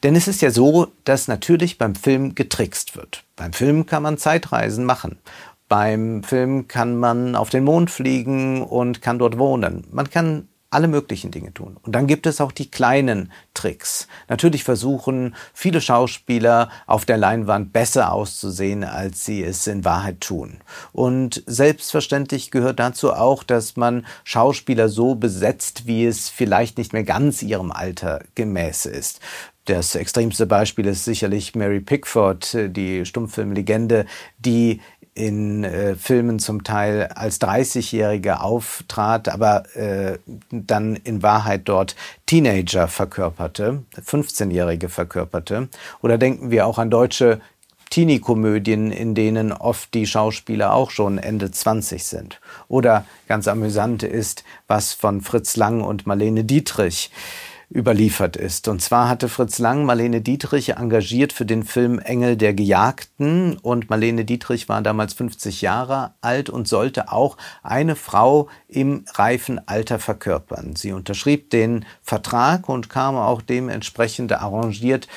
Denn 0.03 0.17
es 0.17 0.29
ist 0.29 0.43
ja 0.43 0.51
so, 0.51 0.89
dass 1.05 1.29
natürlich 1.29 1.79
beim 1.79 1.95
Film 1.95 2.35
getrickst 2.35 2.97
wird. 2.97 3.25
Beim 3.37 3.53
Film 3.53 3.87
kann 3.87 4.03
man 4.03 4.19
Zeitreisen 4.19 4.85
machen. 4.85 5.19
Beim 5.69 6.23
Film 6.23 6.69
kann 6.69 6.97
man 6.97 7.37
auf 7.37 7.51
den 7.51 7.65
Mond 7.65 7.91
fliegen 7.91 8.63
und 8.63 9.01
kann 9.01 9.19
dort 9.19 9.39
wohnen. 9.39 9.87
Man 9.91 10.11
kann 10.11 10.49
alle 10.73 10.89
möglichen 10.89 11.31
Dinge 11.31 11.53
tun. 11.53 11.77
Und 11.83 11.95
dann 11.95 12.07
gibt 12.07 12.27
es 12.27 12.41
auch 12.41 12.53
die 12.53 12.71
kleinen 12.71 13.31
Tricks. 13.55 14.09
Natürlich 14.29 14.65
versuchen 14.65 15.35
viele 15.53 15.81
Schauspieler 15.81 16.71
auf 16.87 17.05
der 17.05 17.19
Leinwand 17.19 17.73
besser 17.73 18.13
auszusehen, 18.13 18.85
als 18.85 19.25
sie 19.25 19.43
es 19.43 19.67
in 19.67 19.85
Wahrheit 19.85 20.21
tun. 20.21 20.59
Und 20.93 21.43
selbstverständlich 21.47 22.51
gehört 22.51 22.81
dazu 22.81 23.13
auch, 23.13 23.43
dass 23.43 23.77
man 23.77 24.07
Schauspieler 24.25 24.89
so 24.89 25.15
besetzt, 25.15 25.87
wie 25.87 26.07
es 26.07 26.29
vielleicht 26.29 26.79
nicht 26.79 26.93
mehr 26.93 27.05
ganz 27.05 27.43
ihrem 27.43 27.71
Alter 27.71 28.25
gemäß 28.35 28.87
ist. 28.87 29.21
Das 29.67 29.95
extremste 29.95 30.47
Beispiel 30.47 30.87
ist 30.87 31.05
sicherlich 31.05 31.55
Mary 31.55 31.81
Pickford, 31.81 32.57
die 32.71 33.07
Stummfilmlegende, 33.07 34.07
die 34.39 34.81
in 35.15 35.65
äh, 35.65 35.95
Filmen 35.95 36.39
zum 36.39 36.65
Teil 36.65 37.09
als 37.15 37.41
30-Jährige 37.41 38.41
auftrat, 38.41 39.29
aber 39.29 39.65
äh, 39.77 40.19
dann 40.51 40.97
in 40.97 41.23
Wahrheit 41.23 41.63
dort 41.67 41.97
Teenager 42.27 42.89
verkörperte, 42.89 43.83
15-Jährige 43.95 44.89
verkörperte. 44.89 45.69
Oder 46.01 46.17
denken 46.17 46.51
wir 46.51 46.67
auch 46.67 46.79
an 46.79 46.91
deutsche 46.91 47.41
Teenie-Komödien, 47.91 48.91
in 48.91 49.15
denen 49.15 49.53
oft 49.53 49.93
die 49.93 50.07
Schauspieler 50.07 50.73
auch 50.73 50.91
schon 50.91 51.19
Ende 51.19 51.51
20 51.51 52.03
sind. 52.05 52.41
Oder 52.69 53.05
ganz 53.29 53.49
amüsant 53.49 54.03
ist, 54.03 54.45
was 54.67 54.95
von 54.95 55.21
Fritz 55.21 55.57
Lang 55.57 55.83
und 55.83 56.07
Marlene 56.07 56.45
Dietrich 56.45 57.11
überliefert 57.75 58.37
ist. 58.37 58.69
Und 58.69 58.83
zwar 58.83 59.09
hatte 59.09 59.29
Fritz 59.29 59.59
Lang 59.59 59.85
Marlene 59.85 60.21
Dietrich 60.21 60.77
engagiert 60.77 61.33
für 61.33 61.47
den 61.47 61.65
Film 61.65 61.99
Engel 61.99 62.37
der 62.37 62.55
Gejagten 62.55 63.57
und 63.59 63.91
Marlene 63.91 64.25
Dietrich 64.25 64.69
war 64.69 64.83
damals 64.83 65.15
50 65.15 65.63
Jahre 65.63 66.15
alt 66.21 66.51
und 66.51 66.69
sollte 66.69 67.11
auch 67.11 67.37
eine 67.63 67.97
Frau 67.97 68.49
im 68.69 69.05
reifen 69.15 69.67
Alter 69.67 69.99
verkörpern. 69.99 70.77
Sie 70.77 70.93
unterschrieb 70.93 71.51
den 71.51 71.85
Vertrag 72.03 72.69
und 72.69 72.89
kam 72.89 73.17
auch 73.17 73.43
dementsprechend 73.43 74.33
arrangiert 74.33 75.09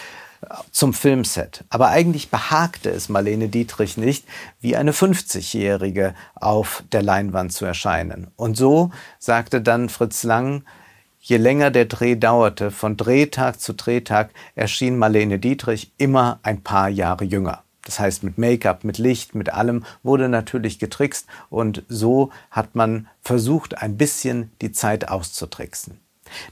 zum 0.71 0.93
Filmset. 0.93 1.63
Aber 1.69 1.89
eigentlich 1.89 2.29
behagte 2.29 2.89
es 2.89 3.09
Marlene 3.09 3.49
Dietrich 3.49 3.97
nicht, 3.97 4.25
wie 4.59 4.75
eine 4.75 4.91
50-Jährige 4.91 6.13
auf 6.35 6.83
der 6.91 7.01
Leinwand 7.01 7.51
zu 7.51 7.65
erscheinen. 7.65 8.27
Und 8.35 8.55
so 8.55 8.91
sagte 9.19 9.61
dann 9.61 9.89
Fritz 9.89 10.23
Lang, 10.23 10.63
Je 11.27 11.37
länger 11.37 11.71
der 11.71 11.85
Dreh 11.85 12.15
dauerte, 12.15 12.69
von 12.69 12.97
Drehtag 12.97 13.59
zu 13.59 13.73
Drehtag, 13.73 14.29
erschien 14.53 14.95
Marlene 14.95 15.39
Dietrich 15.39 15.91
immer 15.97 16.39
ein 16.43 16.61
paar 16.61 16.87
Jahre 16.87 17.23
jünger. 17.23 17.63
Das 17.83 17.99
heißt, 17.99 18.21
mit 18.21 18.37
Make-up, 18.37 18.83
mit 18.83 18.99
Licht, 18.99 19.33
mit 19.33 19.51
allem 19.51 19.85
wurde 20.03 20.29
natürlich 20.29 20.77
getrickst 20.77 21.25
und 21.49 21.81
so 21.89 22.29
hat 22.51 22.75
man 22.75 23.07
versucht, 23.23 23.75
ein 23.81 23.97
bisschen 23.97 24.51
die 24.61 24.71
Zeit 24.71 25.09
auszutricksen. 25.09 25.99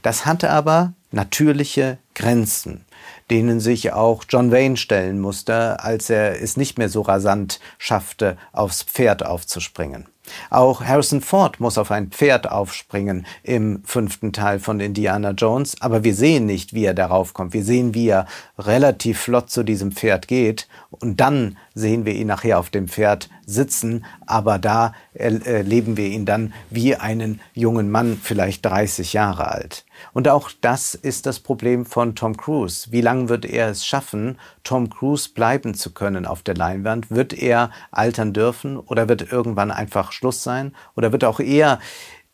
Das 0.02 0.26
hatte 0.26 0.50
aber 0.50 0.92
natürliche 1.12 1.98
Grenzen, 2.16 2.84
denen 3.30 3.60
sich 3.60 3.92
auch 3.92 4.24
John 4.28 4.50
Wayne 4.50 4.76
stellen 4.76 5.20
musste, 5.20 5.84
als 5.84 6.10
er 6.10 6.42
es 6.42 6.56
nicht 6.56 6.78
mehr 6.78 6.88
so 6.88 7.02
rasant 7.02 7.60
schaffte, 7.78 8.36
aufs 8.52 8.82
Pferd 8.82 9.24
aufzuspringen. 9.24 10.08
Auch 10.50 10.82
Harrison 10.82 11.20
Ford 11.20 11.60
muss 11.60 11.78
auf 11.78 11.90
ein 11.90 12.08
Pferd 12.08 12.50
aufspringen 12.50 13.26
im 13.42 13.82
fünften 13.84 14.32
Teil 14.32 14.58
von 14.58 14.80
Indiana 14.80 15.30
Jones, 15.30 15.76
aber 15.80 16.04
wir 16.04 16.14
sehen 16.14 16.46
nicht, 16.46 16.72
wie 16.72 16.84
er 16.84 16.94
darauf 16.94 17.34
kommt. 17.34 17.52
Wir 17.52 17.64
sehen, 17.64 17.94
wie 17.94 18.08
er 18.08 18.26
relativ 18.58 19.20
flott 19.20 19.50
zu 19.50 19.62
diesem 19.62 19.92
Pferd 19.92 20.28
geht 20.28 20.68
und 20.90 21.20
dann 21.20 21.56
sehen 21.74 22.04
wir 22.04 22.14
ihn 22.14 22.28
nachher 22.28 22.58
auf 22.58 22.70
dem 22.70 22.88
Pferd 22.88 23.28
sitzen, 23.46 24.04
aber 24.26 24.58
da 24.58 24.94
erleben 25.12 25.96
wir 25.96 26.06
ihn 26.06 26.24
dann 26.24 26.54
wie 26.70 26.96
einen 26.96 27.40
jungen 27.52 27.90
Mann, 27.90 28.18
vielleicht 28.22 28.64
30 28.64 29.12
Jahre 29.12 29.50
alt. 29.50 29.84
Und 30.12 30.28
auch 30.28 30.50
das 30.60 30.94
ist 30.94 31.26
das 31.26 31.40
Problem 31.40 31.86
von 31.86 32.14
Tom 32.14 32.36
Cruise. 32.36 32.92
Wie 32.92 33.00
lange 33.00 33.28
wird 33.28 33.44
er 33.44 33.68
es 33.68 33.86
schaffen, 33.86 34.38
Tom 34.62 34.90
Cruise 34.90 35.28
bleiben 35.28 35.74
zu 35.74 35.92
können 35.92 36.26
auf 36.26 36.42
der 36.42 36.54
Leinwand? 36.54 37.10
Wird 37.10 37.32
er 37.32 37.70
altern 37.90 38.32
dürfen 38.32 38.78
oder 38.78 39.08
wird 39.08 39.32
irgendwann 39.32 39.70
einfach 39.70 40.12
Schluss 40.12 40.42
sein? 40.42 40.74
Oder 40.96 41.12
wird 41.12 41.24
auch 41.24 41.40
er 41.40 41.80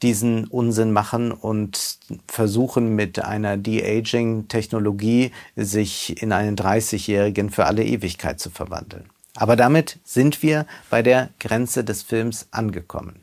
diesen 0.02 0.46
Unsinn 0.46 0.92
machen 0.92 1.30
und 1.32 1.98
versuchen 2.26 2.94
mit 2.94 3.22
einer 3.22 3.56
De-Aging-Technologie 3.56 5.32
sich 5.56 6.22
in 6.22 6.32
einen 6.32 6.56
30-Jährigen 6.56 7.50
für 7.50 7.66
alle 7.66 7.84
Ewigkeit 7.84 8.40
zu 8.40 8.50
verwandeln? 8.50 9.10
Aber 9.36 9.56
damit 9.56 9.98
sind 10.04 10.42
wir 10.42 10.66
bei 10.88 11.02
der 11.02 11.30
Grenze 11.38 11.84
des 11.84 12.02
Films 12.02 12.48
angekommen. 12.50 13.22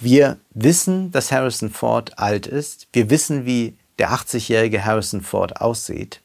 Wir 0.00 0.38
wissen, 0.50 1.10
dass 1.10 1.32
Harrison 1.32 1.70
Ford 1.70 2.18
alt 2.18 2.46
ist. 2.46 2.88
Wir 2.92 3.08
wissen, 3.10 3.46
wie 3.46 3.76
der 3.98 4.10
80-jährige 4.10 4.84
Harrison 4.84 5.22
Ford 5.22 5.60
aussieht. 5.60 6.20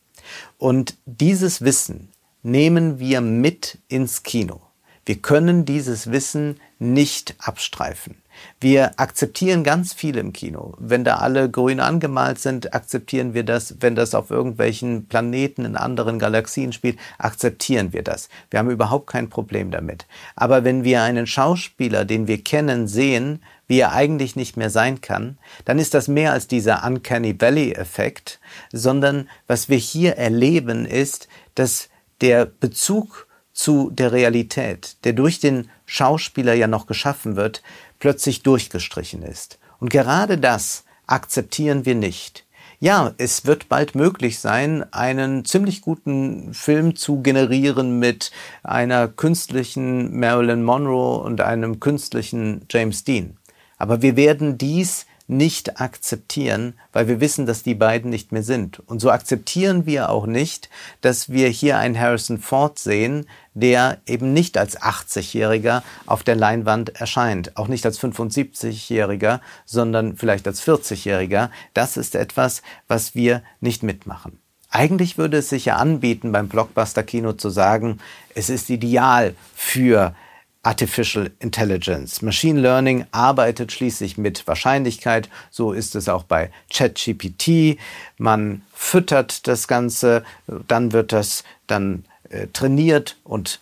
Und 0.57 0.97
dieses 1.05 1.61
Wissen 1.61 2.09
nehmen 2.43 2.99
wir 2.99 3.21
mit 3.21 3.77
ins 3.87 4.23
Kino. 4.23 4.61
Wir 5.05 5.15
können 5.15 5.65
dieses 5.65 6.11
Wissen 6.11 6.59
nicht 6.77 7.35
abstreifen. 7.39 8.15
Wir 8.59 8.99
akzeptieren 8.99 9.63
ganz 9.63 9.93
viel 9.93 10.17
im 10.17 10.33
Kino. 10.33 10.73
Wenn 10.79 11.03
da 11.03 11.17
alle 11.17 11.49
grün 11.49 11.79
angemalt 11.79 12.39
sind, 12.39 12.73
akzeptieren 12.73 13.33
wir 13.33 13.43
das. 13.43 13.75
Wenn 13.79 13.95
das 13.95 14.15
auf 14.15 14.29
irgendwelchen 14.29 15.07
Planeten 15.07 15.65
in 15.65 15.75
anderen 15.75 16.19
Galaxien 16.19 16.71
spielt, 16.71 16.97
akzeptieren 17.17 17.93
wir 17.93 18.03
das. 18.03 18.29
Wir 18.49 18.59
haben 18.59 18.69
überhaupt 18.69 19.07
kein 19.07 19.29
Problem 19.29 19.71
damit. 19.71 20.05
Aber 20.35 20.63
wenn 20.63 20.83
wir 20.83 21.01
einen 21.01 21.27
Schauspieler, 21.27 22.05
den 22.05 22.27
wir 22.27 22.43
kennen, 22.43 22.87
sehen, 22.87 23.41
wie 23.67 23.79
er 23.79 23.93
eigentlich 23.93 24.35
nicht 24.35 24.57
mehr 24.57 24.69
sein 24.69 25.01
kann, 25.01 25.37
dann 25.65 25.79
ist 25.79 25.93
das 25.93 26.07
mehr 26.07 26.33
als 26.33 26.47
dieser 26.47 26.85
Uncanny 26.85 27.39
Valley-Effekt, 27.39 28.39
sondern 28.71 29.29
was 29.47 29.69
wir 29.69 29.77
hier 29.77 30.17
erleben 30.17 30.85
ist, 30.85 31.27
dass 31.55 31.89
der 32.21 32.45
Bezug 32.45 33.27
zu 33.53 33.89
der 33.91 34.11
Realität, 34.11 34.97
der 35.03 35.13
durch 35.13 35.39
den 35.39 35.69
Schauspieler 35.85 36.53
ja 36.53 36.67
noch 36.67 36.87
geschaffen 36.87 37.35
wird, 37.35 37.61
plötzlich 37.99 38.43
durchgestrichen 38.43 39.23
ist. 39.23 39.59
Und 39.79 39.89
gerade 39.89 40.37
das 40.37 40.85
akzeptieren 41.07 41.85
wir 41.85 41.95
nicht. 41.95 42.45
Ja, 42.79 43.13
es 43.17 43.45
wird 43.45 43.69
bald 43.69 43.93
möglich 43.93 44.39
sein, 44.39 44.83
einen 44.91 45.45
ziemlich 45.45 45.81
guten 45.81 46.51
Film 46.55 46.95
zu 46.95 47.21
generieren 47.21 47.99
mit 47.99 48.31
einer 48.63 49.07
künstlichen 49.07 50.19
Marilyn 50.19 50.63
Monroe 50.63 51.21
und 51.21 51.41
einem 51.41 51.79
künstlichen 51.79 52.65
James 52.71 53.03
Dean. 53.03 53.37
Aber 53.77 54.01
wir 54.01 54.15
werden 54.15 54.57
dies 54.57 55.05
nicht 55.31 55.79
akzeptieren, 55.79 56.73
weil 56.91 57.07
wir 57.07 57.21
wissen, 57.21 57.45
dass 57.45 57.63
die 57.63 57.73
beiden 57.73 58.11
nicht 58.11 58.31
mehr 58.31 58.43
sind. 58.43 58.79
Und 58.87 58.99
so 58.99 59.09
akzeptieren 59.09 59.85
wir 59.85 60.09
auch 60.09 60.25
nicht, 60.25 60.69
dass 60.99 61.29
wir 61.29 61.47
hier 61.47 61.77
einen 61.77 61.97
Harrison 61.97 62.37
Ford 62.37 62.77
sehen, 62.77 63.25
der 63.53 63.99
eben 64.05 64.33
nicht 64.33 64.57
als 64.57 64.79
80-Jähriger 64.79 65.83
auf 66.05 66.23
der 66.23 66.35
Leinwand 66.35 66.89
erscheint, 66.97 67.57
auch 67.57 67.67
nicht 67.67 67.85
als 67.85 67.99
75-Jähriger, 67.99 69.39
sondern 69.65 70.17
vielleicht 70.17 70.45
als 70.47 70.61
40-Jähriger. 70.61 71.49
Das 71.73 71.97
ist 71.97 72.15
etwas, 72.15 72.61
was 72.87 73.15
wir 73.15 73.41
nicht 73.61 73.83
mitmachen. 73.83 74.37
Eigentlich 74.69 75.17
würde 75.17 75.37
es 75.37 75.49
sich 75.49 75.65
ja 75.65 75.77
anbieten, 75.77 76.31
beim 76.31 76.47
Blockbuster-Kino 76.47 77.33
zu 77.33 77.49
sagen, 77.49 77.99
es 78.35 78.49
ist 78.49 78.69
ideal 78.69 79.35
für 79.55 80.15
Artificial 80.63 81.31
Intelligence. 81.39 82.21
Machine 82.21 82.59
Learning 82.59 83.05
arbeitet 83.11 83.71
schließlich 83.71 84.17
mit 84.17 84.47
Wahrscheinlichkeit. 84.47 85.29
So 85.49 85.71
ist 85.71 85.95
es 85.95 86.07
auch 86.07 86.23
bei 86.23 86.51
ChatGPT. 86.71 87.79
Man 88.17 88.61
füttert 88.73 89.47
das 89.47 89.67
Ganze, 89.67 90.23
dann 90.67 90.91
wird 90.91 91.13
das 91.13 91.43
dann 91.67 92.05
äh, 92.29 92.47
trainiert 92.53 93.17
und 93.23 93.59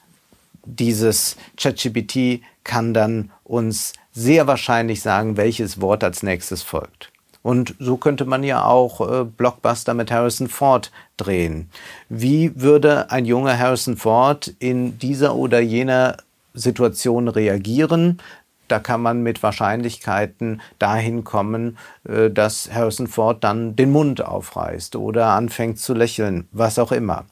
dieses 0.65 1.37
ChatGPT 1.57 2.41
kann 2.63 2.93
dann 2.93 3.31
uns 3.43 3.93
sehr 4.11 4.47
wahrscheinlich 4.47 5.01
sagen, 5.01 5.37
welches 5.37 5.81
Wort 5.81 6.03
als 6.03 6.21
nächstes 6.21 6.61
folgt. 6.61 7.11
Und 7.41 7.75
so 7.79 7.95
könnte 7.95 8.25
man 8.25 8.43
ja 8.43 8.65
auch 8.65 8.99
äh, 8.99 9.23
Blockbuster 9.23 9.93
mit 9.93 10.11
Harrison 10.11 10.49
Ford 10.49 10.91
drehen. 11.15 11.69
Wie 12.09 12.51
würde 12.59 13.09
ein 13.11 13.25
junger 13.25 13.57
Harrison 13.57 13.95
Ford 13.95 14.53
in 14.59 14.99
dieser 14.99 15.35
oder 15.35 15.59
jener 15.61 16.17
Situation 16.53 17.27
reagieren? 17.27 18.21
Da 18.67 18.79
kann 18.79 19.01
man 19.01 19.23
mit 19.23 19.41
Wahrscheinlichkeiten 19.41 20.61
dahin 20.77 21.23
kommen, 21.23 21.77
äh, 22.07 22.29
dass 22.29 22.71
Harrison 22.71 23.07
Ford 23.07 23.43
dann 23.43 23.75
den 23.75 23.91
Mund 23.91 24.21
aufreißt 24.21 24.95
oder 24.95 25.27
anfängt 25.27 25.79
zu 25.79 25.93
lächeln, 25.93 26.47
was 26.51 26.79
auch 26.79 26.91
immer. 26.91 27.25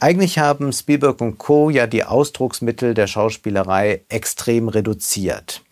Eigentlich 0.00 0.38
haben 0.38 0.72
Spielberg 0.72 1.20
und 1.20 1.38
Co. 1.38 1.70
ja 1.70 1.88
die 1.88 2.04
Ausdrucksmittel 2.04 2.94
der 2.94 3.08
Schauspielerei 3.08 4.04
extrem 4.08 4.68
reduziert. 4.68 5.64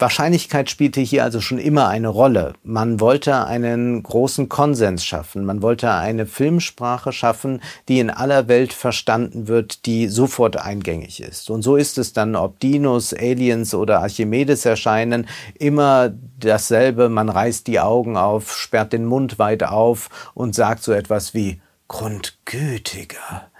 Wahrscheinlichkeit 0.00 0.70
spielte 0.70 1.00
hier 1.00 1.24
also 1.24 1.40
schon 1.40 1.58
immer 1.58 1.88
eine 1.88 2.06
Rolle. 2.06 2.52
Man 2.62 3.00
wollte 3.00 3.46
einen 3.46 4.00
großen 4.02 4.48
Konsens 4.48 5.04
schaffen. 5.04 5.44
Man 5.44 5.60
wollte 5.60 5.90
eine 5.92 6.26
Filmsprache 6.26 7.12
schaffen, 7.12 7.60
die 7.88 7.98
in 7.98 8.10
aller 8.10 8.46
Welt 8.46 8.72
verstanden 8.72 9.48
wird, 9.48 9.86
die 9.86 10.06
sofort 10.06 10.56
eingängig 10.56 11.20
ist. 11.20 11.50
Und 11.50 11.62
so 11.62 11.74
ist 11.74 11.98
es 11.98 12.12
dann, 12.12 12.36
ob 12.36 12.60
Dinos, 12.60 13.12
Aliens 13.12 13.74
oder 13.74 14.00
Archimedes 14.00 14.64
erscheinen, 14.64 15.26
immer 15.58 16.12
dasselbe. 16.38 17.08
Man 17.08 17.28
reißt 17.28 17.66
die 17.66 17.80
Augen 17.80 18.16
auf, 18.16 18.56
sperrt 18.56 18.92
den 18.92 19.04
Mund 19.04 19.40
weit 19.40 19.64
auf 19.64 20.30
und 20.34 20.54
sagt 20.54 20.84
so 20.84 20.92
etwas 20.92 21.34
wie 21.34 21.60
Grundgütiger. 21.88 23.50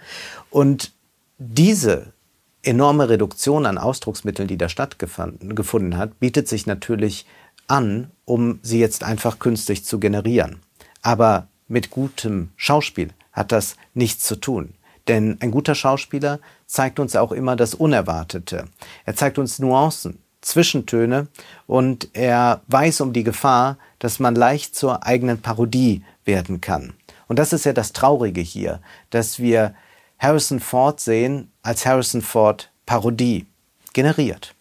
Und 0.49 0.93
diese 1.37 2.13
enorme 2.63 3.09
Reduktion 3.09 3.65
an 3.65 3.77
Ausdrucksmitteln, 3.77 4.47
die 4.47 4.57
da 4.57 4.69
stattgefunden 4.69 5.97
hat, 5.97 6.19
bietet 6.19 6.47
sich 6.47 6.65
natürlich 6.65 7.25
an, 7.67 8.11
um 8.25 8.59
sie 8.61 8.79
jetzt 8.79 9.03
einfach 9.03 9.39
künstlich 9.39 9.85
zu 9.85 9.99
generieren. 9.99 10.59
Aber 11.01 11.47
mit 11.67 11.89
gutem 11.89 12.49
Schauspiel 12.57 13.09
hat 13.31 13.51
das 13.51 13.75
nichts 13.93 14.25
zu 14.25 14.35
tun. 14.35 14.73
Denn 15.07 15.37
ein 15.39 15.51
guter 15.51 15.75
Schauspieler 15.75 16.39
zeigt 16.65 16.99
uns 16.99 17.15
auch 17.15 17.31
immer 17.31 17.55
das 17.55 17.73
Unerwartete. 17.73 18.65
Er 19.05 19.15
zeigt 19.15 19.39
uns 19.39 19.59
Nuancen, 19.59 20.19
Zwischentöne 20.41 21.27
und 21.67 22.09
er 22.13 22.61
weiß 22.67 23.01
um 23.01 23.13
die 23.13 23.23
Gefahr, 23.23 23.77
dass 23.99 24.19
man 24.19 24.35
leicht 24.35 24.75
zur 24.75 25.05
eigenen 25.05 25.41
Parodie 25.41 26.03
werden 26.25 26.61
kann. 26.61 26.93
Und 27.27 27.39
das 27.39 27.53
ist 27.53 27.65
ja 27.65 27.73
das 27.73 27.93
Traurige 27.93 28.41
hier, 28.41 28.81
dass 29.09 29.39
wir 29.39 29.73
Harrison 30.19 30.59
Ford 30.59 30.99
sehen 30.99 31.51
als 31.63 31.85
Harrison 31.85 32.21
Ford 32.21 32.69
Parodie 32.85 33.45
generiert. 33.93 34.53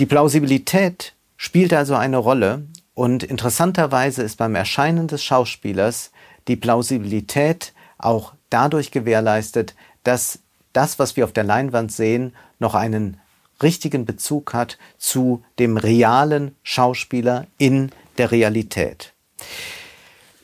Die 0.00 0.06
Plausibilität 0.06 1.12
spielt 1.36 1.72
also 1.72 1.94
eine 1.94 2.16
Rolle 2.16 2.66
und 2.94 3.22
interessanterweise 3.22 4.22
ist 4.22 4.38
beim 4.38 4.54
Erscheinen 4.54 5.08
des 5.08 5.22
Schauspielers 5.22 6.10
die 6.48 6.56
Plausibilität 6.56 7.72
auch 7.98 8.32
dadurch 8.50 8.90
gewährleistet, 8.90 9.74
dass 10.04 10.40
das, 10.72 10.98
was 10.98 11.16
wir 11.16 11.24
auf 11.24 11.32
der 11.32 11.44
Leinwand 11.44 11.92
sehen, 11.92 12.34
noch 12.58 12.74
einen 12.74 13.20
richtigen 13.62 14.04
Bezug 14.04 14.52
hat 14.52 14.78
zu 14.98 15.44
dem 15.58 15.76
realen 15.76 16.56
Schauspieler 16.62 17.46
in 17.58 17.90
der 18.18 18.30
Realität. 18.30 19.12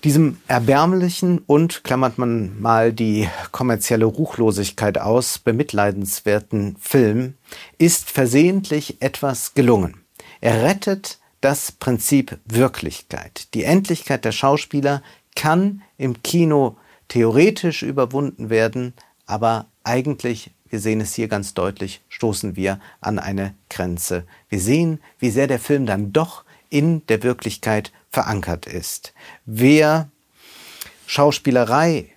Diesem 0.05 0.39
erbärmlichen 0.49 1.43
und, 1.47 1.85
klammert 1.85 2.17
man 2.17 2.59
mal 2.59 2.93
die 2.93 3.29
kommerzielle 3.53 4.07
Ruchlosigkeit 4.07 4.97
aus, 4.97 5.39
bemitleidenswerten 5.39 6.77
Film 6.81 7.35
ist 7.77 8.11
versehentlich 8.11 9.03
etwas 9.03 9.53
gelungen. 9.53 10.01
Er 10.41 10.63
rettet 10.63 11.19
das 11.43 11.73
Prinzip 11.73 12.39
Wirklichkeit. 12.47 13.53
Die 13.53 13.65
Endlichkeit 13.65 14.25
der 14.25 14.33
Schauspieler 14.33 15.03
kann 15.37 15.83
im 15.99 16.23
Kino 16.23 16.77
theoretisch 17.09 17.83
überwunden 17.83 18.49
werden, 18.49 18.95
aber 19.27 19.67
eigentlich, 19.85 20.51
wir 20.71 20.81
sehen 20.81 21.03
es 21.03 21.15
hier 21.15 21.29
ganz 21.29 21.53
deutlich, 21.53 22.01
stoßen 22.09 22.57
wir 22.57 22.81
an 23.03 23.19
eine 23.19 23.55
Grenze. 23.69 24.25
Wir 24.49 24.61
sehen, 24.61 25.01
wie 25.19 25.31
sehr 25.31 25.47
der 25.47 25.59
Film 25.59 25.85
dann 25.85 26.13
doch 26.13 26.45
in 26.71 27.07
der 27.09 27.23
Wirklichkeit 27.23 27.93
verankert 28.09 28.67
ist. 28.67 29.13
Wer 29.45 30.11
Schauspielerei 31.07 32.11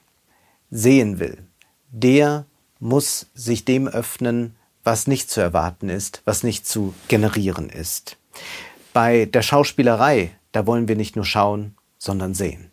sehen 0.71 1.19
will, 1.19 1.43
der 1.91 2.45
muss 2.79 3.27
sich 3.33 3.65
dem 3.65 3.87
öffnen, 3.87 4.55
was 4.83 5.07
nicht 5.07 5.29
zu 5.29 5.41
erwarten 5.41 5.89
ist, 5.89 6.21
was 6.25 6.43
nicht 6.43 6.67
zu 6.67 6.93
generieren 7.07 7.69
ist. 7.69 8.17
Bei 8.91 9.25
der 9.25 9.41
Schauspielerei, 9.41 10.31
da 10.51 10.67
wollen 10.67 10.87
wir 10.87 10.95
nicht 10.95 11.15
nur 11.15 11.25
schauen, 11.25 11.75
sondern 11.97 12.33
sehen. 12.33 12.69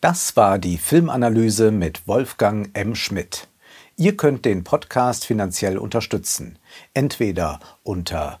Das 0.00 0.36
war 0.36 0.58
die 0.58 0.76
Filmanalyse 0.76 1.70
mit 1.70 2.06
Wolfgang 2.06 2.68
M. 2.74 2.94
Schmidt. 2.94 3.48
Ihr 3.96 4.16
könnt 4.16 4.44
den 4.44 4.64
Podcast 4.64 5.24
finanziell 5.24 5.78
unterstützen, 5.78 6.58
entweder 6.92 7.60
unter 7.84 8.40